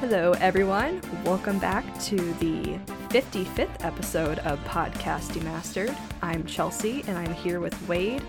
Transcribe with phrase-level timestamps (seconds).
[0.00, 1.00] Hello, everyone.
[1.24, 2.78] Welcome back to the
[3.08, 5.96] 55th episode of Podcast Demastered.
[6.22, 8.22] I'm Chelsea, and I'm here with Wade.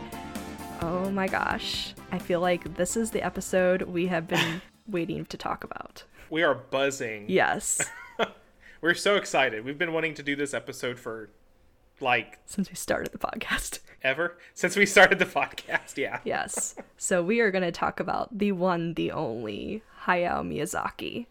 [0.82, 1.94] Oh my gosh.
[2.12, 6.04] I feel like this is the episode we have been waiting to talk about.
[6.30, 7.26] We are buzzing.
[7.28, 7.80] Yes.
[8.82, 9.66] We're so excited.
[9.66, 11.30] We've been wanting to do this episode for
[12.00, 13.80] like Since we started the podcast.
[14.04, 15.98] ever since we started the podcast.
[15.98, 16.20] Yeah.
[16.24, 16.76] Yes.
[16.98, 21.26] So we are going to talk about the one, the only Hayao Miyazaki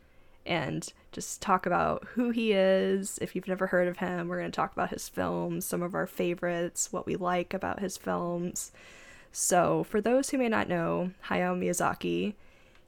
[0.48, 3.19] and just talk about who he is.
[3.23, 5.95] If you've never heard of him, we're going to talk about his films, some of
[5.95, 8.73] our favorites, what we like about his films.
[9.30, 12.34] So, for those who may not know, Hayao Miyazaki,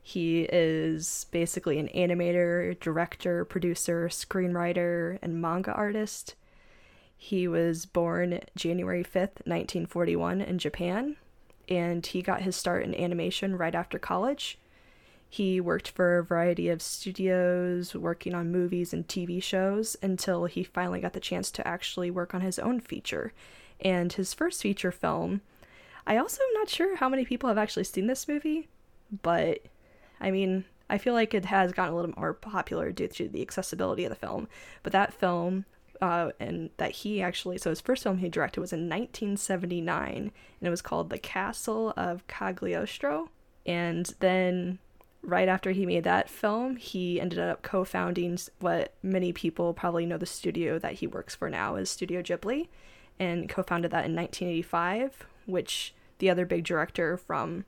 [0.03, 6.35] he is basically an animator, director, producer, screenwriter, and manga artist.
[7.17, 11.17] He was born January 5th, 1941, in Japan,
[11.69, 14.59] and he got his start in animation right after college.
[15.33, 20.65] He worked for a variety of studios, working on movies and TV shows, until he
[20.65, 23.33] finally got the chance to actually work on his own feature.
[23.81, 25.43] And his first feature film,
[26.05, 28.69] I also am not sure how many people have actually seen this movie,
[29.23, 29.61] but
[30.21, 33.41] I mean, I feel like it has gotten a little more popular due to the
[33.41, 34.49] accessibility of the film.
[34.83, 35.65] But that film,
[36.03, 40.33] uh, and that he actually, so his first film he directed was in 1979, and
[40.61, 43.31] it was called The Castle of Cagliostro.
[43.65, 44.81] And then,
[45.23, 50.07] right after he made that film, he ended up co founding what many people probably
[50.07, 52.69] know the studio that he works for now is Studio Ghibli,
[53.19, 57.65] and co founded that in 1985, which the other big director from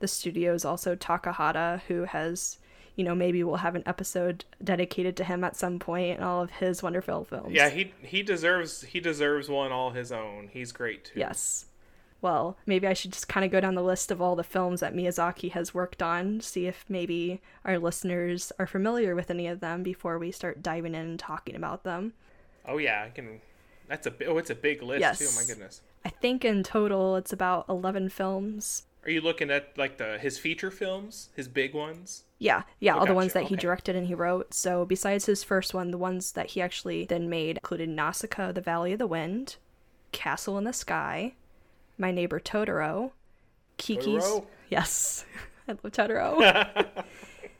[0.00, 2.58] the studio is Isao Takahata, who has,
[2.94, 6.42] you know, maybe we'll have an episode dedicated to him at some point and all
[6.42, 7.52] of his wonderful films.
[7.52, 10.48] Yeah, he he deserves he deserves one all his own.
[10.52, 11.20] He's great too.
[11.20, 11.66] Yes.
[12.22, 14.80] Well, maybe I should just kind of go down the list of all the films
[14.80, 19.60] that Miyazaki has worked on, see if maybe our listeners are familiar with any of
[19.60, 22.14] them before we start diving in and talking about them.
[22.66, 23.40] Oh yeah, I can.
[23.88, 25.18] That's a oh, it's a big list Yes.
[25.18, 25.28] too.
[25.40, 25.82] My goodness.
[26.04, 28.84] I think in total it's about 11 films.
[29.04, 32.24] Are you looking at like the his feature films, his big ones?
[32.38, 34.52] Yeah, yeah, Oh, all the ones that he directed and he wrote.
[34.52, 38.60] So besides his first one, the ones that he actually then made included Nausicaa, The
[38.60, 39.56] Valley of the Wind,
[40.12, 41.34] Castle in the Sky,
[41.98, 43.12] My Neighbor Totoro,
[43.76, 44.46] Kiki's Totoro?
[44.68, 45.24] Yes.
[45.68, 46.86] I love Totoro.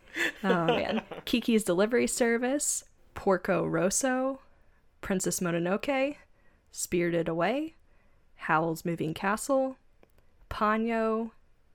[0.45, 1.03] oh man.
[1.25, 4.41] Kiki's Delivery Service, Porco Rosso,
[5.01, 6.17] Princess Mononoke,
[6.71, 7.75] Spirited Away,
[8.37, 9.77] Howl's Moving Castle,
[10.51, 11.31] Ponyo,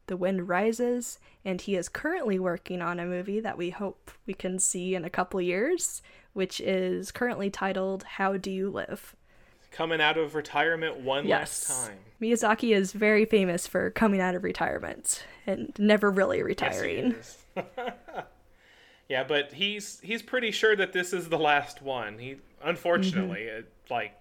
[0.08, 4.34] The Wind Rises, and he is currently working on a movie that we hope we
[4.34, 6.02] can see in a couple years,
[6.34, 9.16] which is currently titled How Do You Live?
[9.72, 11.70] Coming out of retirement one Yes.
[11.70, 11.98] last time.
[12.22, 17.14] Miyazaki is very famous for coming out of retirement and never really Yes, retiring.
[17.14, 17.38] is.
[19.10, 22.18] yeah, but he's he's pretty sure that this is the last one.
[22.20, 23.60] He unfortunately, Mm-hmm.
[23.60, 24.14] it, like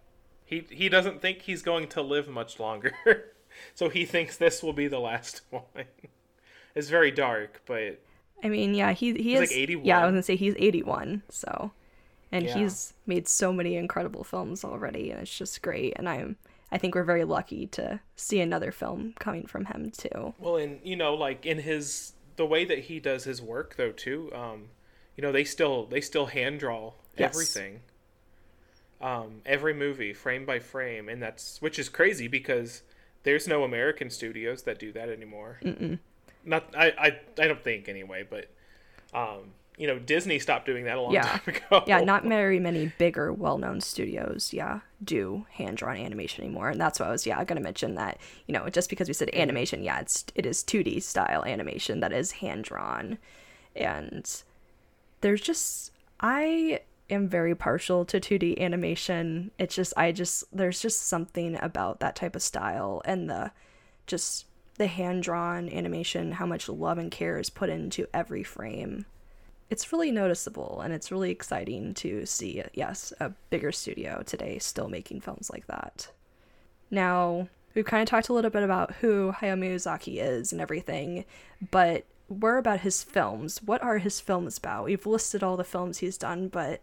[0.45, 2.93] he he doesn't think he's going to live much longer.
[3.75, 5.63] so he thinks this will be the last one.
[6.75, 8.01] it's very dark, but
[8.43, 9.85] I mean, yeah, he he He's is like 81.
[9.87, 11.23] Yeah, I was gonna say he's eighty one.
[11.29, 11.73] So,
[12.33, 12.53] and Yeah.
[12.53, 15.95] he's made so many incredible films already, and it's just great.
[15.97, 16.37] And I'm
[16.73, 20.35] I think we're very lucky to see another film coming from him too.
[20.39, 23.93] well, and you know, like in his the way that he does his work though
[23.93, 24.33] too.
[24.35, 24.69] Um,
[25.17, 27.33] you know, they still they still hand draw Yes.
[27.33, 27.81] everything.
[29.01, 32.83] Um, every movie frame by frame, and that's which is crazy because
[33.23, 35.59] there's no American studios that do that anymore.
[35.63, 35.99] Mm-mm.
[36.45, 38.49] Not I, I I don't think anyway, but
[39.15, 41.23] um, you know, Disney stopped doing that a long Yeah.
[41.23, 41.85] time ago.
[41.87, 47.07] Yeah, not very many bigger, well-known studios, yeah, do hand-drawn animation anymore, and that's why
[47.07, 48.19] I was, yeah, gonna mention that.
[48.47, 52.13] You know, just because we said animation, yeah, it's it is 2D style animation that
[52.13, 53.17] is hand-drawn,
[53.75, 54.43] and
[55.23, 59.51] there's just I am very partial to 2D animation.
[59.59, 63.51] It's just I just there's just something about that type of style and the
[64.07, 64.45] just
[64.77, 69.07] the hand-drawn animation, how much love and care is put into every frame
[69.71, 74.89] it's really noticeable and it's really exciting to see yes a bigger studio today still
[74.89, 76.11] making films like that.
[76.91, 81.25] Now we've kind of talked a little bit about who hayao miyazaki is and everything
[81.71, 83.63] but we're about his films.
[83.63, 84.85] What are his films about?
[84.85, 86.83] We've listed all the films he's done but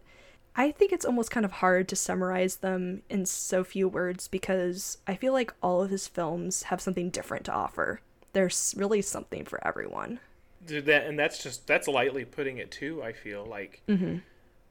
[0.56, 4.96] i think it's almost kind of hard to summarize them in so few words because
[5.06, 8.00] i feel like all of his films have something different to offer.
[8.32, 10.20] There's really something for everyone
[10.68, 13.02] that and that's just that's lightly putting it too.
[13.02, 14.18] I feel like mm-hmm.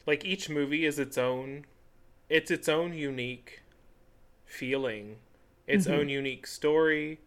[0.06, 1.66] like each movie is its own,
[2.30, 3.62] it's its own unique
[4.46, 5.18] feeling,
[5.68, 5.92] its Mhm.
[6.00, 7.20] own unique story.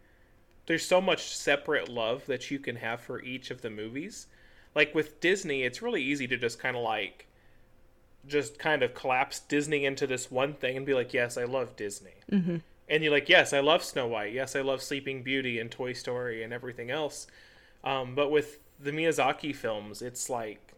[0.67, 4.27] There's so much separate love that you can have for each of the movies.
[4.73, 7.27] like with Disney, it's really easy to just kind of like
[8.25, 11.75] just kind of collapse Disney into this one thing and be like, yes, I love
[11.75, 12.13] Disney.
[12.31, 12.57] Mm-hmm.
[12.87, 14.31] And you're like, yes, I love Snow White.
[14.31, 17.27] Yes, I love Sleeping Beauty and Toy Story and everything else.
[17.83, 20.73] Um, but with the Miyazaki films, it's like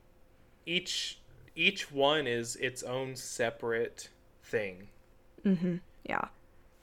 [0.65, 1.19] each
[1.55, 4.09] each one is its own separate
[4.43, 4.87] thing.
[6.03, 6.25] Yeah.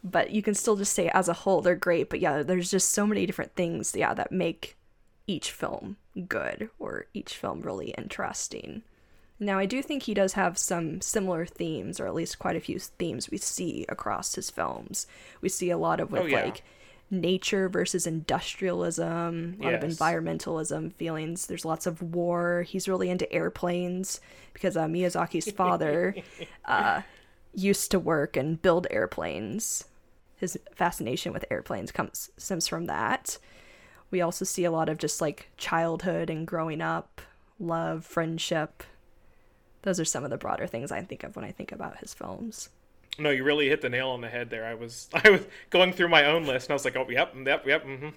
[0.03, 2.91] But you can still just say as a whole they're great, but yeah, there's just
[2.91, 4.77] so many different things, yeah, that make
[5.27, 5.97] each film
[6.29, 8.83] good or each film really interesting.
[9.39, 12.61] Now, I do think he does have some similar themes, or at least quite a
[12.61, 15.07] few themes we see across his films.
[15.41, 16.45] We see a lot of with Oh, yeah.
[16.45, 16.63] like
[17.11, 21.47] nature versus industrialism, a lot of environmentalism feelings.
[21.47, 22.63] There's lots of war.
[22.63, 24.21] He's really into airplanes
[24.53, 26.15] because uh, Miyazaki's father
[26.65, 27.03] uh,
[27.55, 29.85] used to work and build airplanes.
[30.37, 33.39] His fascination with airplanes comes stems from that.
[34.11, 37.21] We also see a lot of just like childhood and growing up,
[37.59, 38.83] love, friendship.
[39.83, 42.15] Those are some of the broader things I think of when I think about his
[42.15, 42.71] films.
[43.19, 44.65] No, you really hit the nail on the head there.
[44.65, 47.35] I was I was going through my own list and I was like, oh, yep,
[47.47, 47.85] yep, yep.
[47.85, 48.09] hmm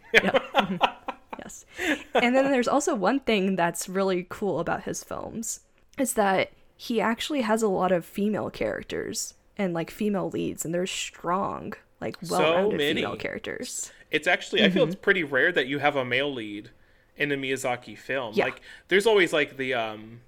[1.39, 1.65] Yes.
[2.13, 5.61] And then there's also one thing that's really cool about his films
[5.97, 10.73] is that he actually has a lot of female characters and like female leads and
[10.73, 13.01] they're strong, like So well-rounded many.
[13.01, 13.91] female characters.
[14.11, 16.69] It's actually I feel it's pretty rare that you have a male lead
[17.17, 18.33] in a Miyazaki film.
[18.35, 18.45] Yeah.
[18.45, 20.21] Like there's always like the um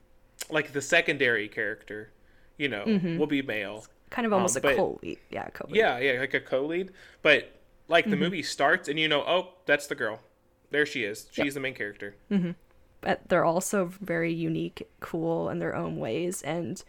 [0.49, 2.09] like the secondary character,
[2.57, 2.83] you know,
[3.17, 3.85] will be male.
[4.15, 5.19] Kind of almost Um, a co-lead.
[5.29, 5.75] Yeah, co-lead.
[5.75, 6.91] Yeah, yeah, like a co-lead.
[7.21, 7.51] But
[7.89, 10.21] like the movie starts and you know, oh, that's the girl.
[10.71, 11.27] There she is.
[11.31, 12.15] She's the main character.
[13.01, 16.41] but they're also very unique, cool in their own ways.
[16.43, 16.81] And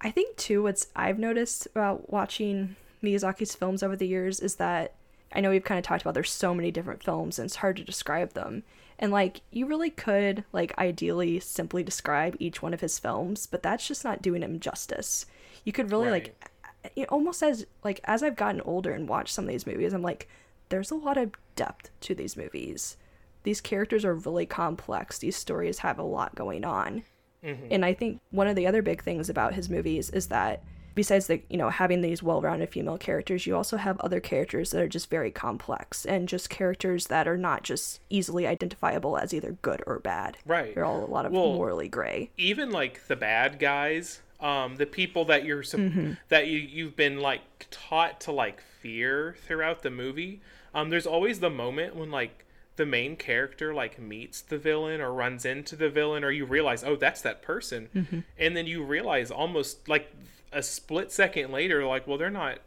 [0.00, 2.74] I think too, what's I've noticed about watching
[3.04, 4.94] Miyazaki's films over the years is that
[5.32, 7.76] I know we've kind of talked about there's so many different films and it's hard
[7.76, 8.64] to describe them.
[8.98, 13.62] And like you really could like ideally simply describe each one of his films, but
[13.62, 15.24] that's just not doing him justice.
[15.64, 16.50] You could really like
[16.96, 20.02] it almost says like as I've gotten older and watched some of these movies, I'm
[20.02, 20.28] like,
[20.68, 22.96] there's a lot of depth to these movies.
[23.42, 25.18] These characters are really complex.
[25.18, 27.04] These stories have a lot going on.
[27.44, 27.66] Mm-hmm.
[27.70, 30.62] And I think one of the other big things about his movies is that
[30.94, 34.80] besides the you know having these well-rounded female characters, you also have other characters that
[34.80, 39.52] are just very complex and just characters that are not just easily identifiable as either
[39.60, 40.38] good or bad.
[40.46, 40.74] Right.
[40.74, 42.30] They're all a lot of Well, morally gray.
[42.38, 45.80] even like the bad guys, um, the people that you're sup-
[46.28, 50.40] that you you've been like taught to like fear throughout the movie.
[50.74, 52.44] Um, there's always the moment when like
[52.76, 56.84] the main character like meets the villain or runs into the villain, or you realize,
[56.84, 60.12] oh, that's that person, and then you realize almost like
[60.52, 62.58] a split second later, like, well, they're not,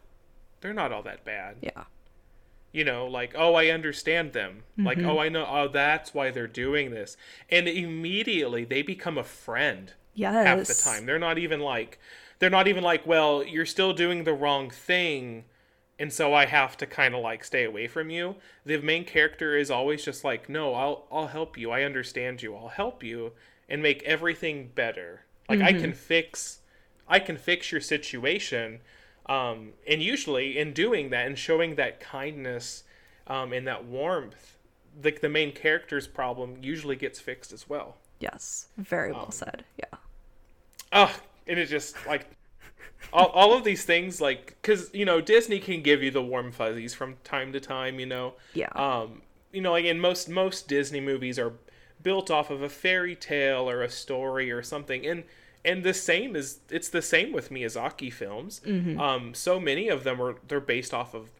[0.60, 1.56] they're not all that bad.
[1.60, 1.84] Yeah.
[2.72, 4.62] you know like oh i understand them.
[4.76, 7.16] Like oh i know oh that's why they're doing this.
[7.50, 10.44] And immediately they become a friend Yes.
[10.44, 12.00] half the time they're not even like
[12.40, 15.44] they're not even like well you're still doing the wrong thing
[15.96, 18.34] and so i have to kind of like stay away from you
[18.66, 22.56] the main character is always just like no i'll i'll help you i understand you
[22.56, 23.30] i'll help you
[23.68, 26.60] and make everything better like i can fix
[27.06, 28.80] i can fix your situation
[29.26, 32.84] um, and usually in doing that and showing that kindness
[33.26, 34.56] um, and that warmth
[35.00, 38.68] the, the main character's problem usually gets fixed as well Yes.
[38.76, 39.64] Very Um, well said.
[39.76, 39.98] Yeah.
[40.92, 41.14] Oh
[41.46, 42.26] and it just like
[43.12, 46.52] all, all of these things like because you know disney can give you the warm
[46.52, 48.34] fuzzies from time to time you know?
[48.54, 48.68] Yeah.
[48.74, 51.54] um you know like in most most disney movies are
[52.02, 55.24] built off of a fairy tale or a story or something and
[55.64, 58.60] and the same is it's the same with miyazaki films.
[58.98, 61.30] Um so many of them are they're based off of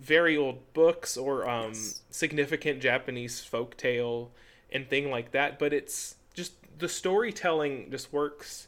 [0.00, 1.72] very old books or um
[2.10, 4.30] significant japanese folk tale
[4.70, 8.67] and thing like that but it's just the storytelling just works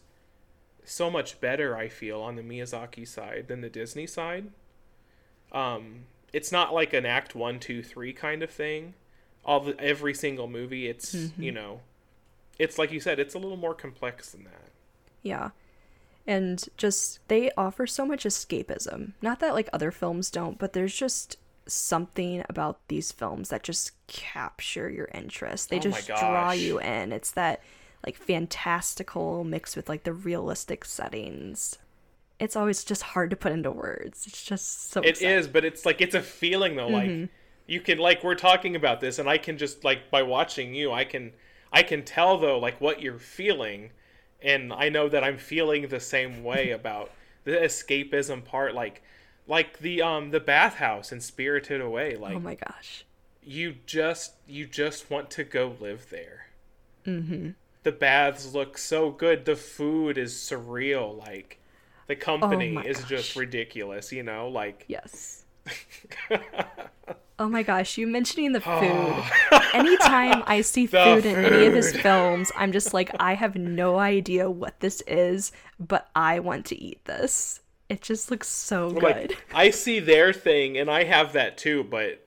[0.90, 4.48] so much better i feel on the miyazaki side than the disney side
[5.52, 6.00] um
[6.32, 8.94] it's not like an act one two three kind of thing
[9.44, 11.80] all the every single movie it's you know
[12.58, 14.70] it's like you said it's a little more complex than that
[15.22, 15.50] Yeah.
[16.26, 19.12] And just they offer so much escapism.
[19.22, 23.92] Not that like other films don't, but there's just something about these films that just
[24.06, 25.70] capture your interest.
[25.70, 27.12] They Oh just draw you in.
[27.12, 27.60] It's that
[28.04, 31.78] like fantastical mixed with like the realistic settings.
[32.38, 34.26] It's always just hard to put into words.
[34.26, 35.38] It's just so It exciting.
[35.38, 36.88] is, but it's like it's a feeling though.
[36.88, 37.20] Mm-hmm.
[37.20, 37.30] Like
[37.66, 40.92] you can like we're talking about this, and I can just like by watching you,
[40.92, 41.32] I can
[41.72, 43.90] I can tell though like what you're feeling,
[44.42, 47.10] and I know that I'm feeling the same way about
[47.44, 48.74] the escapism part.
[48.74, 49.02] Like
[49.46, 52.16] like the um the bathhouse and Spirited Away.
[52.16, 53.04] Like Oh my gosh.
[53.42, 56.46] you just you just want to go live there.
[57.06, 57.50] Mm-hmm.
[57.82, 59.44] The baths look so good.
[59.44, 61.18] The food is surreal.
[61.18, 61.60] Like
[62.06, 63.08] the oh company my is gosh.
[63.08, 64.12] just ridiculous.
[64.12, 65.44] You know, like Yes.
[67.40, 69.24] Oh my gosh, you mentioning the food.
[69.72, 73.56] Anytime I see The food in any of his films, I'm just like, I have
[73.56, 77.60] no idea what this is, but I want to eat this.
[77.88, 79.02] It just looks so good.
[79.02, 82.22] like I see their thing and I have that too, but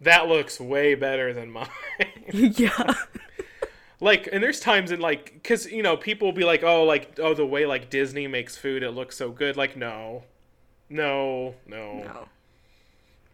[0.00, 1.68] that looks way better than mine.
[2.32, 2.94] yeah.
[4.00, 7.18] Like and there's times in like because you know people will be like oh like
[7.18, 10.22] oh the way like disney makes food it looks so good like no
[10.90, 12.28] no no, No.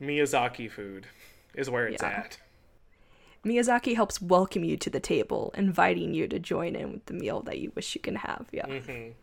[0.00, 1.07] miyazaki food
[1.54, 2.09] is where it's Yeah.
[2.11, 2.38] at
[3.45, 7.42] Miyazaki helps welcome you to the table, inviting you to join in with the meal
[7.42, 8.47] that you wish you can have.
[8.52, 8.66] Yeah.
[8.66, 9.14] Mhm.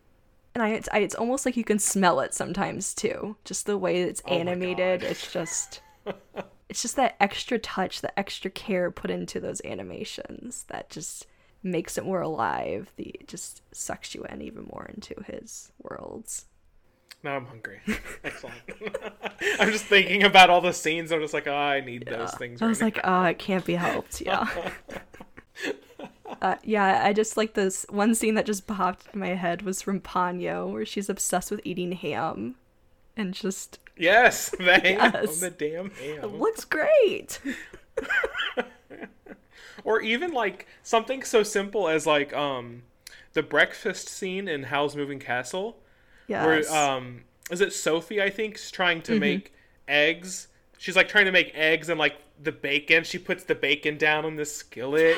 [0.56, 3.38] And I it's, I, it's almost like you can smell it sometimes too.
[3.46, 5.80] Just the way it's Oh animated, it's just
[6.70, 11.26] it's just that extra touch, the extra care put into those animations that just
[11.64, 12.92] makes it more alive.
[12.96, 16.46] The it just sucks you in even more into his worlds.
[17.24, 17.82] now i'm hungry
[18.24, 18.56] excellent
[19.60, 22.62] i'm just thinking about all the scenes i'm just like oh i need those things
[22.62, 22.86] I right was now.
[22.86, 24.22] like, oh, it can't be helped.
[24.22, 24.48] Yeah.
[26.44, 29.82] Uh, yeah, I just like this one scene that just popped in my head was
[29.82, 32.56] from Ponyo, where she's obsessed with eating ham,
[33.18, 35.40] and just yes the ham Yes.
[35.40, 37.40] the damn ham It looks great.
[39.84, 42.84] or even like something so simple as like um
[43.34, 45.78] the breakfast scene in howl's moving castle
[46.28, 46.46] Yes.
[46.46, 49.54] where um is it Sophie I think is trying to make
[49.88, 50.48] eggs.
[50.78, 53.04] She's like trying to make eggs and like the bacon.
[53.04, 55.18] She puts the bacon down on the skillet.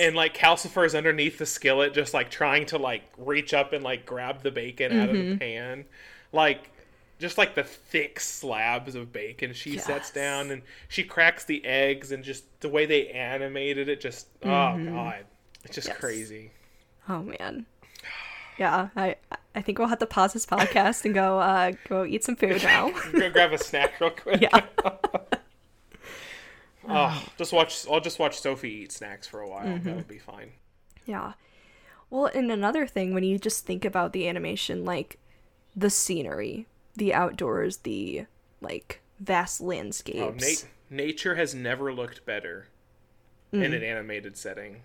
[0.00, 3.84] And like Calcifer is underneath the skillet just like trying to like reach up and
[3.84, 5.84] like grab the bacon out of the pan.
[6.32, 6.70] Like
[7.18, 12.12] just like the thick slabs of bacon she sets down and she cracks the eggs
[12.12, 14.48] and just the way they animated it just oh
[14.84, 15.24] god.
[15.64, 15.96] It's just Yes.
[15.98, 16.50] crazy.
[17.08, 17.66] Oh man.
[18.58, 19.16] Yeah, I
[19.54, 22.62] I think we'll have to pause this podcast and go uh go eat some food
[22.62, 22.90] now.
[23.12, 24.40] Go grab a snack real quick.
[24.42, 24.60] yeah.
[26.88, 27.84] Oh, just watch.
[27.90, 29.66] I'll just watch Sophie eat snacks for a while.
[29.66, 29.84] Mm-hmm.
[29.88, 30.52] That'll be fine.
[31.04, 31.32] Yeah.
[32.10, 35.18] Well, and another thing when you just think about the animation like
[35.74, 36.66] the scenery,
[36.96, 38.26] the outdoors, the
[38.60, 40.64] like vast Oh, landscapes.
[40.64, 42.68] nat- nature has never looked better
[43.52, 43.62] Mm.
[43.64, 44.82] in an animated setting,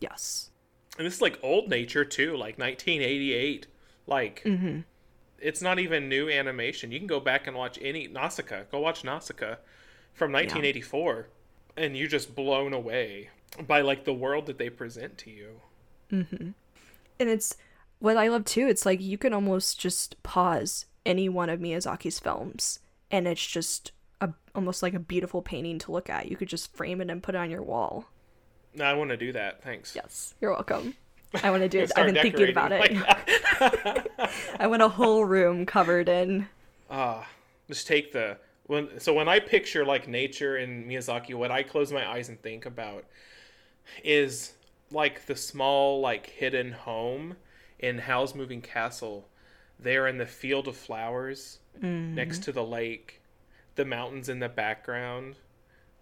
[0.00, 0.50] yes.
[0.96, 3.66] and this is like old nature too, like 1988.
[4.06, 4.80] Like, Mm-hmm.
[5.40, 6.92] it's not even new animation.
[6.92, 8.62] You can go back and watch any Nausicaa.
[8.70, 9.56] Go watch Nausicaa
[10.14, 11.28] from 1984,
[11.76, 13.30] and you're just blown away
[13.66, 15.60] by like the world that they present to you.
[16.12, 16.50] Mm-hmm.
[17.20, 17.56] And it's
[17.98, 18.66] what I love too.
[18.68, 22.78] It's like you can almost just pause any one of Miyazaki's films,
[23.10, 26.30] and it's just a almost like a beautiful painting to look at.
[26.30, 28.04] You could just frame it and put it on your wall.
[28.74, 29.62] No, I want to do that.
[29.64, 29.96] Thanks.
[29.96, 30.94] Yes, you're welcome.
[31.42, 31.90] I want to do it.
[31.96, 32.80] I've been thinking about it.
[32.80, 34.10] like
[34.60, 36.46] I want a whole room covered in.
[36.90, 37.26] Ah,
[37.66, 38.36] just take the
[38.66, 39.00] when.
[39.00, 42.66] So when I picture like nature in Miyazaki, what I close my eyes and think
[42.66, 43.04] about
[44.04, 44.52] is
[44.90, 47.36] like the small like hidden home
[47.78, 49.26] in Howl's Moving Castle.
[49.78, 52.42] There in the field of flowers next mm-hmm.
[52.42, 53.22] to the lake,
[53.76, 55.36] the mountains in the background.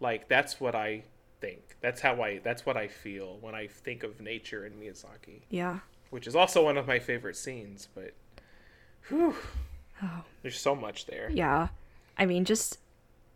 [0.00, 1.04] Like that's what I
[1.40, 1.76] think.
[1.80, 2.38] That's how I.
[2.38, 5.80] That's what I feel when I think of nature in Miyazaki, Yeah.
[6.10, 7.88] which is also one of my favorite scenes.
[7.94, 8.14] But,
[9.08, 9.34] whew,
[10.02, 10.24] Oh.
[10.42, 11.30] there's so much there.
[11.30, 11.68] Yeah.
[12.18, 12.78] I mean, just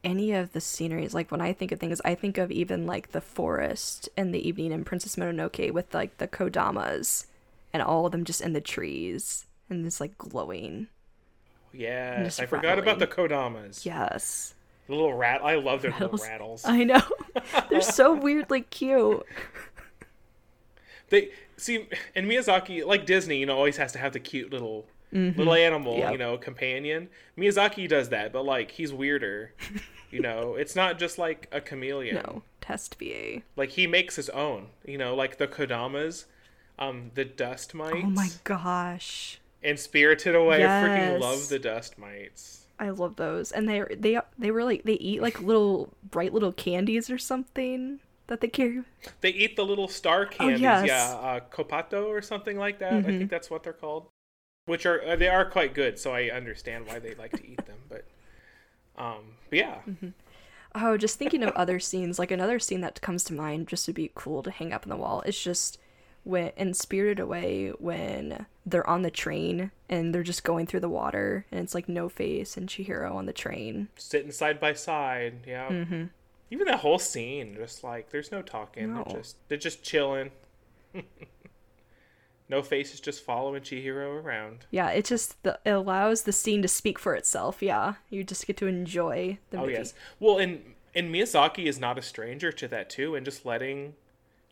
[0.02, 1.14] any of the sceneries.
[1.14, 4.46] Like when I think of things, I think of even like the forest and the
[4.46, 7.26] evening in Princess Mononoke with like the kodamas
[7.72, 10.88] and all of them just in the trees and this like glowing.
[11.72, 13.84] Yes, I forgot about the kodamas.
[13.84, 14.54] Yes.
[14.88, 15.40] The little rat.
[15.44, 16.20] I love their Rattles.
[16.20, 16.62] little rattles.
[16.64, 17.00] I know.
[17.70, 19.24] They're so weirdly cute.
[21.10, 24.86] They see in Miyazaki, like Disney, you know, always has to have the cute little
[25.12, 26.12] little animal, Yep.
[26.12, 27.08] you know, companion.
[27.36, 29.52] Miyazaki does that, but like he's weirder.
[30.10, 32.16] you know, it's not just like a chameleon.
[32.16, 33.42] No, test VA.
[33.56, 34.68] Like he makes his own.
[34.84, 36.26] You know, like the kodamas,
[36.78, 37.96] um, the dust mites.
[38.04, 39.39] Oh my gosh.
[39.62, 42.64] And Spirited Away, I freaking love the dust mites.
[42.78, 43.52] I love those.
[43.52, 48.00] And they they they were like they eat like little bright little candies or something
[48.28, 48.82] that they carry.
[49.20, 50.86] They eat the little star candies, yes.
[50.86, 52.94] yeah, uh, copato or something like that.
[52.94, 54.06] I think that's what they're called.
[54.64, 57.66] Which are uh, they are quite good, so I understand why they like to eat
[57.66, 57.78] them.
[57.88, 58.04] But,
[58.96, 59.78] um, but yeah,
[60.74, 63.96] Oh, just thinking of other scenes, like another scene that comes to mind just would
[63.96, 65.22] be cool to hang up on the wall.
[65.26, 65.78] It's just
[66.24, 70.88] when in Spirited Away when they're on the train and they're just going through the
[70.88, 73.88] water and it's like No Face and Chihiro on the train.
[73.96, 75.68] sitting side by side, yeah.
[75.68, 76.04] Mm-hmm.
[76.52, 79.04] Even that whole scene, just like there's no talking, No.
[79.06, 80.30] they're just they're just chilling.
[82.48, 84.66] No Face is just following Chihiro around.
[84.72, 87.62] Yeah, it just the, it allows the scene to speak for itself.
[87.62, 89.74] Yeah, you just get to enjoy the Oh movie.
[89.74, 89.94] yes.
[90.18, 93.94] Well, and and Miyazaki is not a stranger to that too, and just letting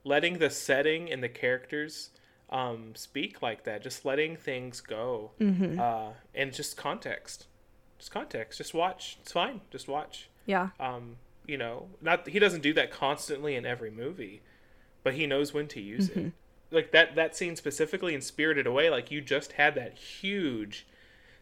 [0.05, 2.11] letting the setting and the characters
[2.51, 5.79] um, speak like that, just letting things go, Mm-hmm.
[5.79, 7.47] uh, and just context,
[7.99, 9.19] just context, just watch.
[9.23, 9.61] It's fine.
[9.71, 10.29] Just watch.
[10.47, 14.41] Yeah, Um, you know, not he doesn't do that constantly in every movie,
[15.03, 16.19] but he knows when to use Mm-hmm.
[16.29, 16.33] it.
[16.71, 20.87] Like that that scene specifically in Spirited Away, like you just had that huge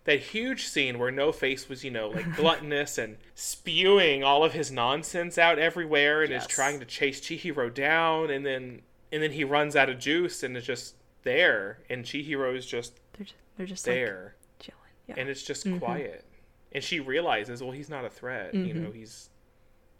[0.06, 4.52] that huge scene where No Face was, you know, like gluttonous and spewing all of
[4.54, 8.82] his nonsense out everywhere and is trying to chase Chihiro down and then
[9.12, 12.98] and then he runs out of juice and is just there and Chihiro is just
[13.16, 14.34] they're just, they're just like there.
[14.58, 14.78] chilling.
[15.08, 15.78] Yeah, and it's just Mm-hmm.
[15.78, 16.24] quiet.
[16.72, 19.30] And she realizes well he's not a threat you know he's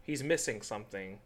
[0.03, 1.19] he's missing something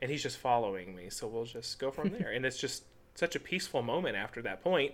[0.00, 2.30] and he's just following me so we'll just go from there.
[2.30, 2.84] And it's just
[3.14, 4.92] such a peaceful moment after that point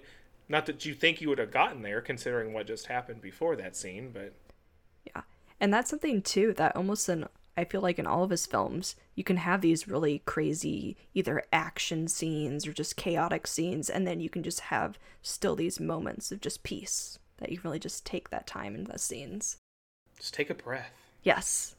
[0.52, 3.74] not that you think you would have gotten there considering what just happened before that
[3.74, 4.34] scene but
[5.04, 5.22] Yeah.
[5.58, 8.96] And that's something too that almost in I feel like in all of his films,
[9.14, 14.20] you can have these really crazy either action scenes or just chaotic scenes and then
[14.20, 18.06] you can just have still these moments of just peace that you can really just
[18.06, 19.56] take that time in the scenes.
[20.18, 20.92] just take a breath
[21.22, 21.74] Yes.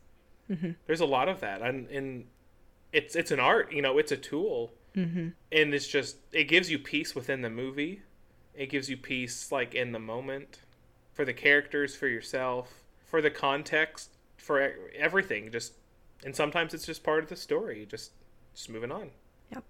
[0.88, 2.26] there's a lot of that and, and
[2.92, 5.30] it's it's an art you know it's a tool mm-hmm.
[5.52, 8.02] and it's just it gives you peace within the movie
[8.56, 10.60] it gives you peace like in the moment
[11.14, 15.74] for the characters for yourself for the context for everything just
[16.26, 18.12] and sometimes it's just part of the story just
[18.54, 19.10] just moving on
[19.52, 19.64] Yep.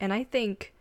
[0.00, 0.72] And I think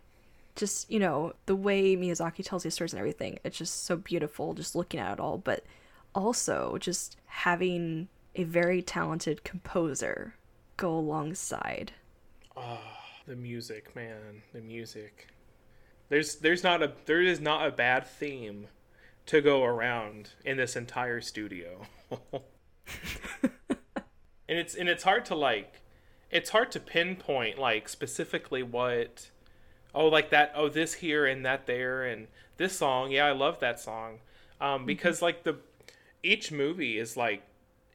[0.56, 4.54] just, you know, the way Miyazaki tells these stories and everything, it's just so beautiful
[4.54, 5.66] just looking at it all, but
[6.14, 10.36] also just having a very talented composer
[10.78, 11.94] go alongside.
[12.56, 12.80] Oh,
[13.28, 15.28] the music man the music
[16.10, 18.68] there's there's not a there is not a bad theme
[19.26, 21.82] to go around in this entire studio.
[24.48, 25.82] And it's and it's hard to like
[26.30, 29.32] it's hard to pinpoint like specifically what
[29.94, 33.12] oh like that oh this here and that there and this song.
[33.12, 34.20] Yeah i love that song.
[34.62, 35.58] Um because like the
[36.22, 37.44] each movie is like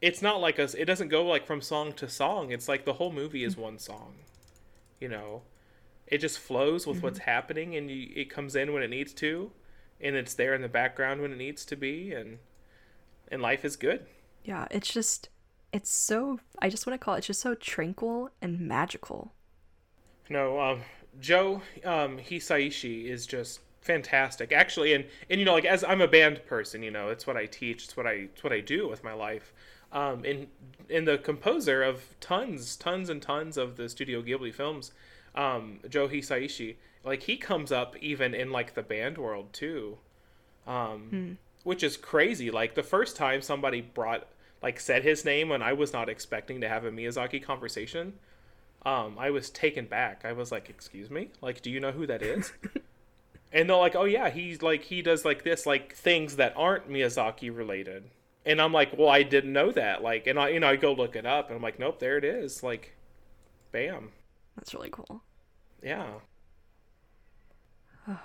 [0.01, 2.51] it's not like us it doesn't go like from song to song.
[2.51, 4.15] It's like the whole movie is one song
[4.99, 5.41] you know
[6.11, 9.51] it just flows with what's happening and you, it comes in when it needs to
[9.99, 12.37] and it's there in the background when it needs to be and
[13.31, 14.05] and life is good
[14.43, 15.29] Yeah, it's just
[15.73, 19.33] it's so I just want to call it it's just so tranquil and magical.
[20.29, 20.81] No, um,
[21.19, 26.07] Joe um, Hisaishi is just fantastic, actually, and and you know, like as I'm a
[26.07, 28.87] band person, you know, it's what I teach, it's what I it's what I do
[28.87, 29.53] with my life.
[29.91, 30.47] Um, and
[30.89, 34.91] and the composer of tons, tons and tons of the Studio Ghibli films,
[35.35, 39.97] um, Joe Hisaishi, like he comes up even in like the band world too,
[40.67, 42.51] um, which is crazy.
[42.51, 44.27] Like the first time somebody brought
[44.61, 48.13] like said his name when I was not expecting to have a Miyazaki conversation
[48.85, 50.21] um, I was taken back.
[50.25, 51.29] I was like, "Excuse me?
[51.41, 52.51] Like, do you know who that is?"
[53.53, 56.89] and they're like, "Oh yeah, he's like he does like this, like things that aren't
[56.89, 58.09] Miyazaki related."
[58.45, 60.93] And I'm like, "Well, I didn't know that." Like, and I you know I go
[60.93, 62.95] look it up, and I'm like, "Nope, there it is." Like,
[63.71, 64.11] bam,
[64.61, 65.23] That's really cool.
[65.83, 66.05] yeah,
[68.07, 68.11] Oh.
[68.13, 68.19] I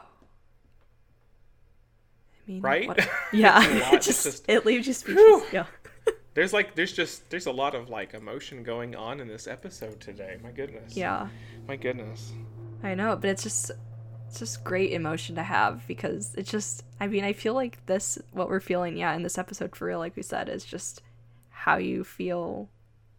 [2.47, 2.87] mean, Right?
[2.89, 5.53] what- yeah, It's a lot, it just, just- it leaves you speechless.
[5.53, 5.67] Yeah.
[6.35, 9.99] there's like there's just there's a lot of like emotion going on in this episode
[10.01, 10.37] today.
[10.43, 10.95] My goodness.
[10.97, 11.29] Yeah.
[11.67, 12.33] My goodness.
[12.83, 13.71] I know, but it's just
[14.29, 18.19] it's just great emotion to have because it's just I mean, I feel like this
[18.33, 21.01] what we're feeling, yeah, in this episode for real, like we said, is just
[21.49, 22.69] how you feel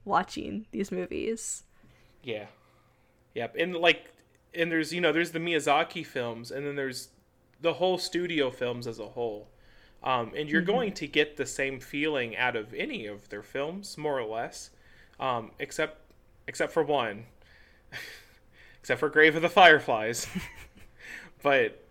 [0.05, 1.63] watching these movies.
[2.23, 2.45] Yeah.
[3.37, 3.55] Yep.
[3.59, 4.11] And like
[4.55, 7.09] and there's you know, there's the Miyazaki films and then there's
[7.61, 9.47] the whole studio films as a whole.
[10.03, 13.97] Um, and you're going to get the same feeling out of any of their films,
[13.97, 14.71] more or less.
[15.19, 15.99] Um, except
[16.47, 17.25] except for one.
[18.79, 20.27] except for Grave of the Fireflies.
[21.43, 21.83] but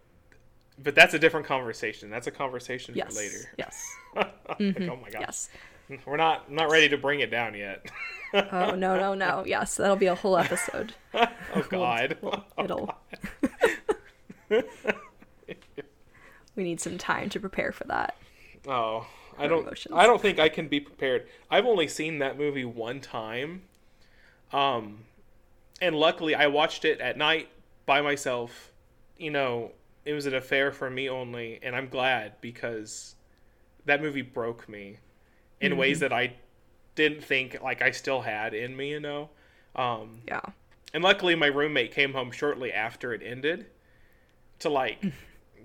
[0.83, 2.11] but that's a different conversation.
[2.11, 3.15] That's a conversation Yes.
[3.15, 3.51] for later.
[3.57, 3.85] Yes.
[4.17, 5.21] Like, oh my god.
[5.21, 5.51] Yes.
[6.07, 7.87] We're not not ready to bring it down yet.
[8.35, 9.45] Oh no no no.
[9.47, 10.95] Yes, that'll be a whole episode.
[11.15, 11.27] oh
[11.69, 12.19] god.
[12.59, 12.95] It'll.
[16.55, 18.17] we need some time to prepare for that.
[18.67, 19.07] Oh,
[19.39, 19.63] I don't.
[19.63, 19.95] emotions.
[19.97, 21.27] I don't think I can be prepared.
[21.51, 23.63] I've only seen that movie one time,
[24.53, 25.05] um,
[25.81, 27.49] and luckily I watched it at night
[27.87, 28.73] by myself.
[29.19, 29.73] You know,
[30.05, 33.15] it was an affair for me only, and I'm glad because
[33.85, 34.99] that movie broke me
[35.61, 36.35] in ways that I
[36.95, 38.91] didn't think like I still had in me.
[38.91, 39.31] You know,
[39.75, 40.41] um, Yeah.
[40.95, 43.67] and luckily my roommate came home shortly after it ended
[44.61, 45.03] to like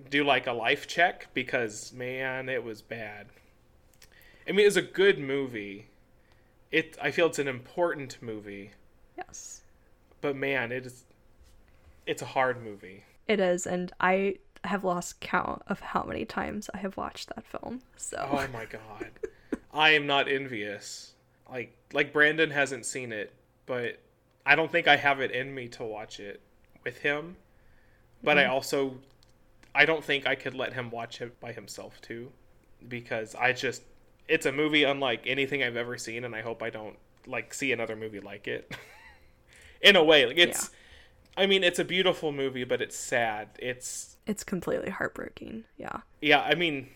[0.10, 3.28] do like a life check because man, it was bad.
[4.48, 5.88] I mean, it's a good movie.
[6.72, 8.72] It I feel it's an important movie,
[9.18, 9.62] Yes.
[10.22, 11.04] but man, it is
[12.06, 13.04] it's a hard movie.
[13.28, 17.46] It is, and I have lost count of how many times I have watched that
[17.46, 17.82] film.
[17.98, 19.12] So Oh my god.
[19.74, 21.14] I am not envious.
[21.50, 23.34] Like like Brandon hasn't seen it,
[23.66, 24.00] but
[24.46, 26.42] I don't think I have it in me to watch it
[26.84, 27.38] with him.
[28.24, 28.54] But I mm-hmm.
[28.54, 28.96] also
[29.74, 32.32] I don't think I could let him watch it by himself too
[32.88, 33.84] because I just
[34.28, 37.72] it's a movie unlike anything I've ever seen and I hope I don't like see
[37.72, 38.76] another movie like it.
[39.82, 40.72] in a way, like it's
[41.38, 43.50] I mean, it's a beautiful movie, but it's sad.
[43.60, 45.64] It's it's completely heartbreaking.
[45.78, 46.02] Yeah.
[46.22, 46.90] yeah i mean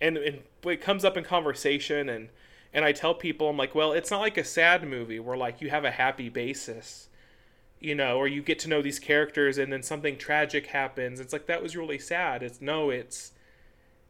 [0.00, 2.28] and, and it comes up in conversation and
[2.72, 5.60] and i tell people i'm like well it's not like a sad movie where like
[5.60, 7.08] you have a happy basis
[7.80, 11.20] you know or you get to know these characters and then something tragic happens.
[11.20, 12.42] It's like that was really sad.
[12.42, 13.32] It's no it's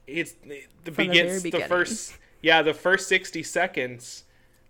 [0.07, 4.25] it's the the begins very the first yeah the first 60 seconds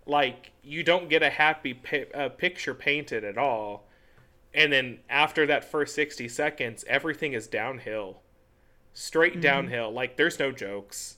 [0.05, 3.85] like you don't get a happy pi- uh, picture painted at all.
[4.53, 8.21] And then after that first 60 seconds everything is downhill
[8.93, 9.41] straight Mm-hmm.
[9.41, 11.17] downhill like there's no jokes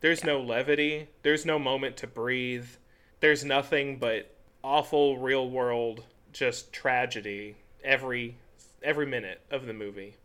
[0.00, 2.66] there's no levity there's no moment to breathe
[3.20, 4.30] there's nothing but
[4.62, 8.36] awful real world just tragedy every
[8.82, 10.16] every minute of the movie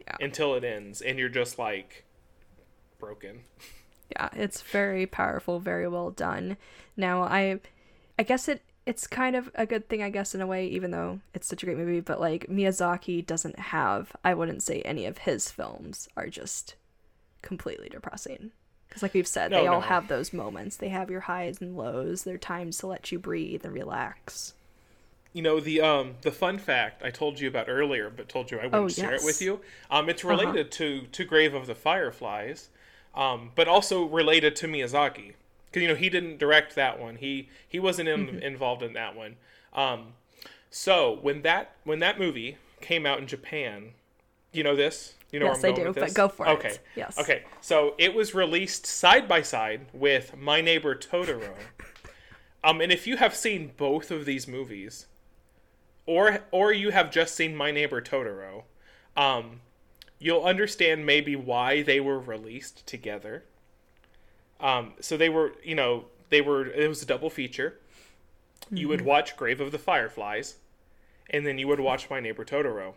[0.00, 0.16] Yeah.
[0.20, 2.04] until it ends and you're just like
[2.98, 3.40] broken
[4.10, 6.58] Yeah, it's very powerful, very well done.
[6.94, 7.58] Now, I
[8.18, 10.90] I guess it it's kind of a good thing I guess in a way even
[10.90, 15.06] though it's such a great movie, but like Miyazaki doesn't have I wouldn't say any
[15.06, 16.76] of his films are just
[17.42, 18.52] completely depressing.
[18.90, 20.76] Cuz like we've said, No, they all have those moments.
[20.76, 22.24] They have your highs and lows.
[22.24, 24.54] They're times to let you breathe and relax.
[25.32, 28.58] you know the um the fun fact I told you about earlier, but told you
[28.58, 29.60] I wouldn't Oh, share it with you.
[29.90, 32.70] Um, it's related to to Grave of the Fireflies,
[33.14, 35.34] um, but also related to Miyazaki
[35.74, 37.16] because you know he didn't direct that one.
[37.16, 38.38] He he wasn't in, Mm-hmm.
[38.38, 39.34] involved in that one.
[39.72, 40.12] Um,
[40.70, 43.90] so when that when that movie came out in Japan,
[44.52, 45.14] you know this.
[45.32, 46.50] You know Yes, I do, but go for it.
[46.50, 46.78] Okay.
[46.94, 47.18] Yes.
[47.18, 47.42] Okay.
[47.60, 51.56] So it was released side by side with My Neighbor Totoro.
[52.62, 55.06] Um, and if you have seen both of these movies,
[56.06, 58.62] or or you have just seen My Neighbor Totoro,
[59.16, 59.60] um,
[60.20, 63.42] you'll understand maybe why they were released together.
[64.64, 66.66] Um, so they were, you know, they were.
[66.66, 67.78] It was a double feature.
[68.70, 70.56] You would watch Grave of the Fireflies,
[71.28, 72.94] and then you would watch My Neighbor Totoro,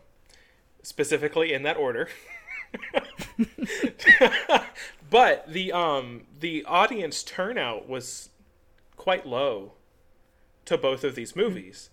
[0.82, 2.08] specifically in that order.
[5.10, 8.30] but the um the audience turnout was
[8.95, 9.73] quite low
[10.65, 11.89] to both of these movies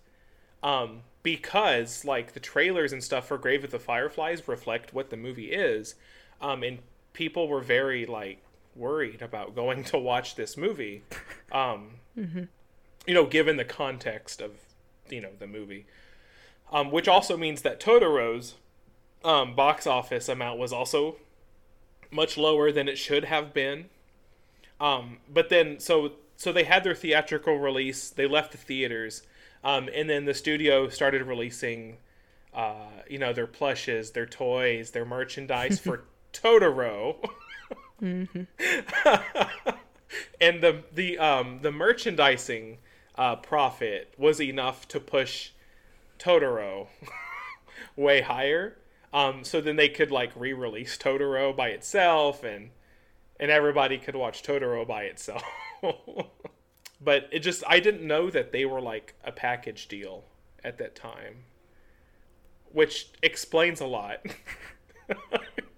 [0.65, 5.17] um because like the trailers and stuff for grave of the fireflies reflect what the
[5.17, 5.95] movie is
[6.41, 6.81] um and
[7.13, 8.44] people were very like
[8.77, 11.03] worried about going to watch this movie
[11.53, 11.91] um
[13.07, 14.53] you know given the context of
[15.09, 15.87] you know the movie
[16.73, 18.55] um which also means that totoro's
[19.25, 21.17] um box office amount was also
[22.11, 23.87] much lower than it should have been
[24.81, 28.11] um, but then so so they had their theatrical release.
[28.11, 29.23] They left the theaters,
[29.63, 31.99] um, and then the studio started releasing,
[32.53, 37.17] uh, you know, their plushes, their toys, their merchandise for Totoro.
[40.41, 42.79] and the the um, the merchandising
[43.17, 45.51] uh, profit was enough to push
[46.19, 46.89] Totoro
[47.97, 48.77] way higher.
[49.13, 52.71] Um, so then they could like re-release Totoro by itself and
[53.41, 55.43] and everybody could watch Totoro by itself.
[57.01, 60.25] but it just I didn't know that they were like a package deal
[60.63, 61.45] at that time.
[62.71, 64.21] Which explains a lot.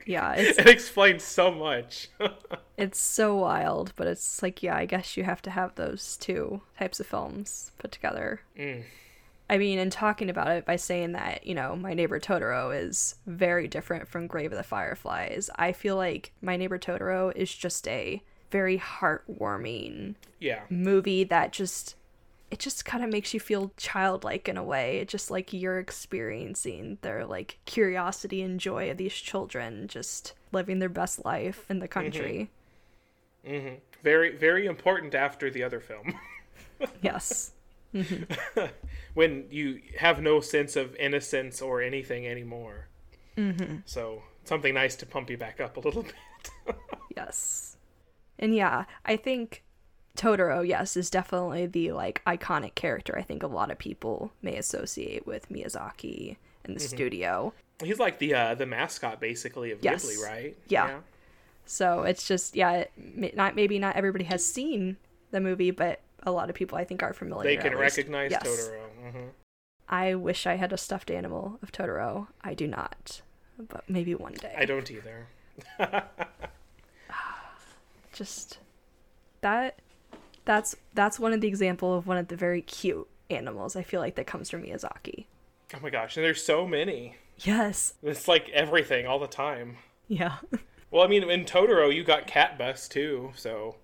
[0.07, 2.09] Yeah, it's it explains so much.
[2.79, 6.62] it's so wild, but it's like yeah, I guess you have to have those two
[6.79, 8.40] types of films put together.
[8.59, 8.85] Mm.
[9.49, 13.14] I mean, and talking about it by saying that, you know, My Neighbor Totoro is
[13.27, 15.51] very different from Grave of the Fireflies.
[15.55, 20.62] I feel like My Neighbor Totoro is just a very heartwarming yeah.
[20.69, 21.95] movie that just
[22.51, 24.99] it just kind of makes you feel childlike in a way.
[24.99, 30.79] It just like you're experiencing their like curiosity and joy of these children just living
[30.79, 32.01] their best life in the mm-hmm.
[32.01, 32.51] country.
[33.47, 33.75] Mm-hmm.
[34.03, 36.15] Very very important after the other film.
[37.01, 37.53] Yes.
[37.95, 38.67] Mm-hmm.
[39.15, 42.89] when you have no sense of innocence or anything anymore.
[43.39, 43.77] Mm-hmm.
[43.87, 46.03] So something nice to pump you back up a little
[46.67, 46.77] bit.
[47.17, 47.79] Yes.
[48.39, 49.65] And yeah, I think
[50.17, 54.57] Totoro, yes, is definitely the like iconic character I think a lot of people may
[54.57, 57.53] associate with Miyazaki and the studio.
[57.83, 60.05] He's like the uh, the mascot basically of Yes.
[60.05, 60.57] Ghibli, right?
[60.69, 61.01] Yeah.
[61.67, 64.97] So it's just yeah, it, not maybe not everybody has seen
[65.31, 67.45] the movie, but a lot of people I think are familiar.
[67.45, 67.63] With it.
[67.63, 68.43] They can recognize Yes.
[68.43, 69.11] Totoro.
[69.11, 69.27] hmm
[69.89, 72.27] I wish I had a stuffed animal of Totoro.
[72.43, 73.23] I do not,
[73.57, 74.53] but maybe one day.
[74.57, 75.29] I don't either.
[78.13, 78.59] just
[79.43, 79.79] that
[80.47, 84.01] that's that's one of the example of one of the very cute animals I feel
[84.01, 85.27] like that comes from Miyazaki.
[85.75, 87.17] Oh my gosh, and there's so many.
[87.41, 87.93] Yes.
[88.03, 89.77] It's like everything all the time.
[90.09, 90.37] Yeah.
[90.93, 93.75] Well, I mean, in Totoro, you got Cat Bus too, so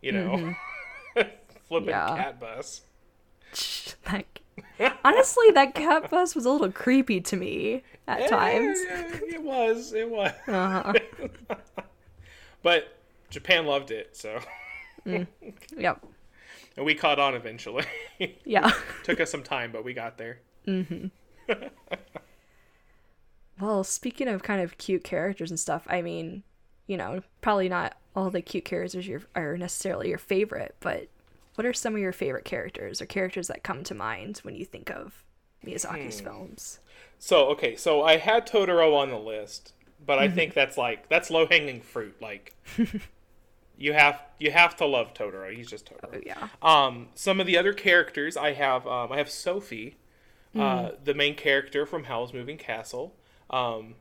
[0.00, 0.54] you know,
[1.14, 1.34] flipping
[1.70, 1.88] Mm-hmm.
[1.90, 2.16] Yeah.
[2.16, 2.80] Cat Bus.
[4.06, 4.24] that,
[5.04, 8.78] honestly, that cat bus was a little creepy to me at times.
[8.88, 10.32] Yeah, yeah, it was, it was.
[10.48, 10.94] Uh-huh.
[12.62, 12.96] But
[13.30, 14.40] Japan loved it, so
[15.06, 15.26] Mm.
[15.76, 16.04] Yep.
[16.76, 17.84] and we caught on eventually.
[18.44, 18.70] Yeah.
[19.04, 20.40] Took us some time, but we got there.
[20.66, 21.06] Mm-hmm.
[23.60, 26.42] Well, speaking of kind of cute characters and stuff, I mean,
[26.86, 31.08] you know, probably not all the cute characters your, are necessarily your favorite, but
[31.54, 34.64] what are some of your favorite characters or characters that come to mind when you
[34.64, 35.24] think of
[35.64, 36.26] Miyazaki's hmm.
[36.26, 36.78] films?
[37.18, 40.24] So okay, so I had Totoro on the list, but Mm-hmm.
[40.24, 42.16] I think that's like that's low hanging fruit.
[42.20, 42.54] Like
[43.80, 45.52] you have you have to love Totoro.
[45.56, 46.16] He's just Totoro.
[46.16, 46.48] Oh, yeah.
[46.62, 49.96] Um, some of the other characters I have um, I have Sophie,
[50.54, 53.16] uh, the main character from Howl's Moving Castle.
[53.48, 53.94] Um,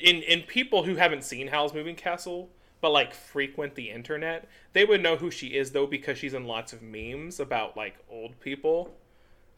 [0.00, 2.48] in in people who haven't seen Howl's Moving Castle
[2.80, 6.44] but like frequent the internet, they would know who she is though because she's in
[6.44, 8.94] lots of memes about like old people.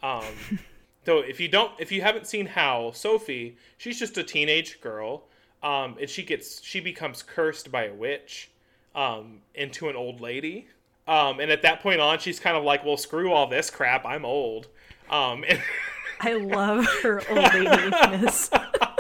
[0.03, 0.25] Um,
[1.05, 5.25] so if you don't if you haven't seen Howl, Sophie, she's just a teenage girl.
[5.63, 8.51] Um, and she gets she becomes cursed by a witch
[8.97, 10.67] um, into an old lady.
[11.07, 14.05] Um, and at that point on, she's kind of like, "Well, screw all this crap.
[14.05, 14.67] I'm old."
[15.09, 15.61] Um, and
[16.21, 18.51] I love her old ladiness.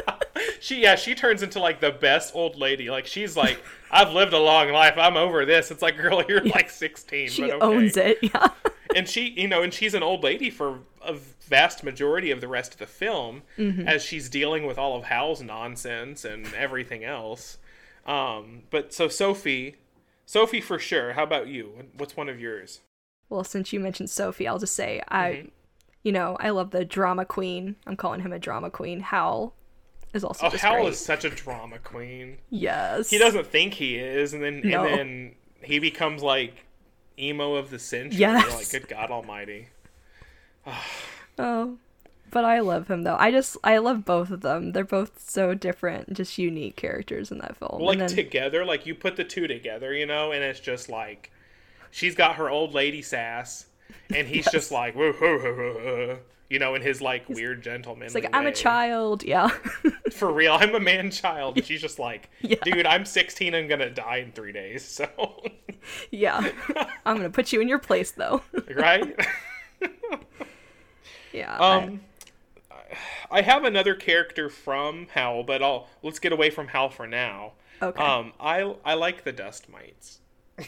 [0.61, 2.91] she, yeah, she turns into like the best old lady.
[2.91, 4.95] Like she's like, "I've lived a long life.
[4.97, 7.65] I'm over this." It's like, girl, you're like 16, She but okay.
[7.65, 8.19] owns it.
[8.23, 8.49] Yeah.
[8.95, 11.15] and she you know and she's an old lady for a
[11.49, 13.87] vast majority of the rest of the film Mm-hmm.
[13.89, 17.59] as she's dealing with all of Howl's nonsense and everything else
[18.07, 19.75] um but so sophie
[20.27, 22.81] sophie for sure how about you what's one of yours
[23.29, 25.49] Well, since you mentioned Sophie, I'll just say I, Mm-hmm.
[26.05, 27.75] you know, I love the drama queen.
[27.87, 29.01] I'm calling him a drama queen.
[29.01, 29.53] Howl
[30.15, 30.93] is also oh Howl great.
[30.93, 33.11] is such a drama queen Yes.
[33.11, 34.85] he doesn't think he is and then No.
[34.85, 36.65] and then he becomes like
[37.19, 38.55] emo of the century Yes.
[38.55, 39.69] like good god almighty
[41.39, 41.77] Oh,
[42.37, 43.17] but I love him though.
[43.19, 44.73] I just I love both of them.
[44.73, 47.81] They're both so different, just unique characters in that film.
[47.81, 50.91] Like and then, together, like you put the two together, you know, and it's just
[50.91, 51.31] like
[51.91, 53.69] she's got her old lady sass,
[54.15, 56.19] and he's just like, whoa, whoa, whoa, whoa, whoa,
[56.51, 58.05] you know, in his like weird gentleman.
[58.05, 59.23] it's like I'm a child.
[59.23, 59.49] Yeah.
[60.13, 61.57] For real, I'm a man child.
[61.57, 62.57] And she's just like, Yeah.
[62.65, 64.85] dude, I'm 16 and gonna die in three days.
[64.85, 65.09] So,
[66.11, 66.51] yeah.
[67.07, 68.43] I'm gonna put you in your place though.
[68.77, 69.19] right?
[71.33, 71.57] yeah.
[71.57, 72.16] Um, I
[73.31, 77.53] have another character from Howl, but I'll let's get away from Howl for now.
[77.83, 78.03] okay.
[78.03, 80.21] Um, I I like the dust mites